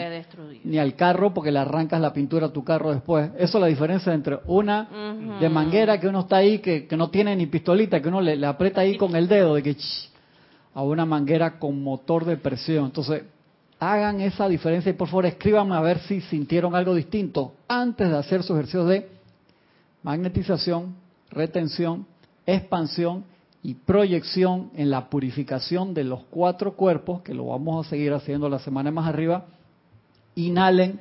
[0.65, 3.31] Ni al carro porque le arrancas la pintura a tu carro después.
[3.39, 4.89] Eso es la diferencia entre una
[5.41, 8.81] de manguera que uno está ahí, que, no tiene ni pistolita, que uno le, aprieta
[8.81, 9.77] ahí con el dedo, de que
[10.75, 12.87] a una manguera con motor de presión.
[12.87, 13.23] Entonces,
[13.79, 18.17] hagan esa diferencia y por favor escríbanme a ver si sintieron algo distinto antes de
[18.17, 19.09] hacer su ejercicio de
[20.03, 20.97] magnetización,
[21.31, 22.07] retención,
[22.47, 23.25] expansión
[23.63, 28.49] y proyección en la purificación de los cuatro cuerpos, que lo vamos a seguir haciendo
[28.49, 29.47] la semana más arriba.
[30.35, 31.01] Inhalen,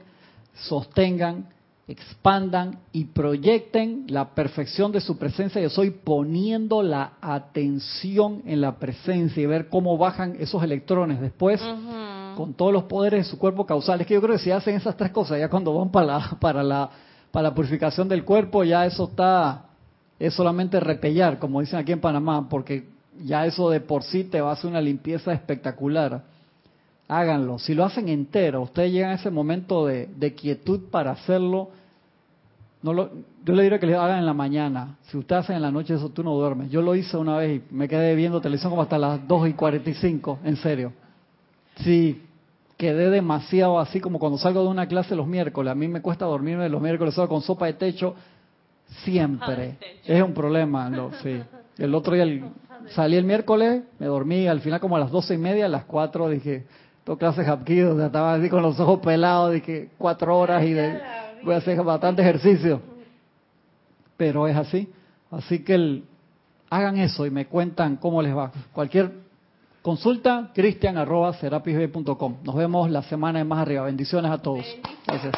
[0.53, 1.49] sostengan,
[1.87, 5.61] expandan y proyecten la perfección de su presencia.
[5.61, 11.61] Yo soy poniendo la atención en la presencia y ver cómo bajan esos electrones después
[12.37, 13.99] con todos los poderes de su cuerpo causal.
[13.99, 16.37] Es que yo creo que si hacen esas tres cosas, ya cuando van para la,
[16.39, 16.87] para la,
[17.31, 19.65] para la purificación del cuerpo, ya eso está,
[20.19, 22.89] es solamente repellar, como dicen aquí en Panamá, porque
[23.25, 26.21] ya eso de por sí te va a hacer una limpieza espectacular.
[27.07, 27.57] Háganlo.
[27.57, 31.71] Si lo hacen entero, ustedes llegan a ese momento de, quietud para hacerlo.
[32.83, 33.09] No lo,
[33.43, 34.97] yo le diría que lo hagan en la mañana.
[35.07, 36.69] Si ustedes hacen en la noche, eso tú no duermes.
[36.69, 39.53] Yo lo hice una vez y me quedé viendo televisión como hasta las 2 y
[39.53, 40.93] 45, en serio.
[41.77, 42.26] Sí,
[42.77, 45.71] quedé demasiado así como cuando salgo de una clase los miércoles.
[45.71, 48.15] A mí me cuesta dormirme los miércoles solo con sopa de techo
[49.03, 49.77] siempre.
[50.05, 50.89] Es un problema,
[51.21, 51.41] sí.
[51.77, 52.25] El otro día
[52.89, 55.85] salí el miércoles, me dormí al final como a las doce y media, a las
[55.85, 56.65] cuatro dije,
[57.03, 60.73] tengo clases hapkido, o sea, estaba así con los ojos pelados, dije cuatro horas y
[61.43, 62.81] voy a hacer bastante ejercicio.
[64.15, 64.91] Pero es así.
[65.29, 66.03] Así que
[66.69, 68.51] hagan eso y me cuentan cómo les va.
[68.71, 69.26] Cualquier
[69.87, 71.31] Consulta cristian arroba
[72.43, 73.85] Nos vemos la semana de más arriba.
[73.85, 74.65] Bendiciones a todos.
[75.05, 75.33] Gracias.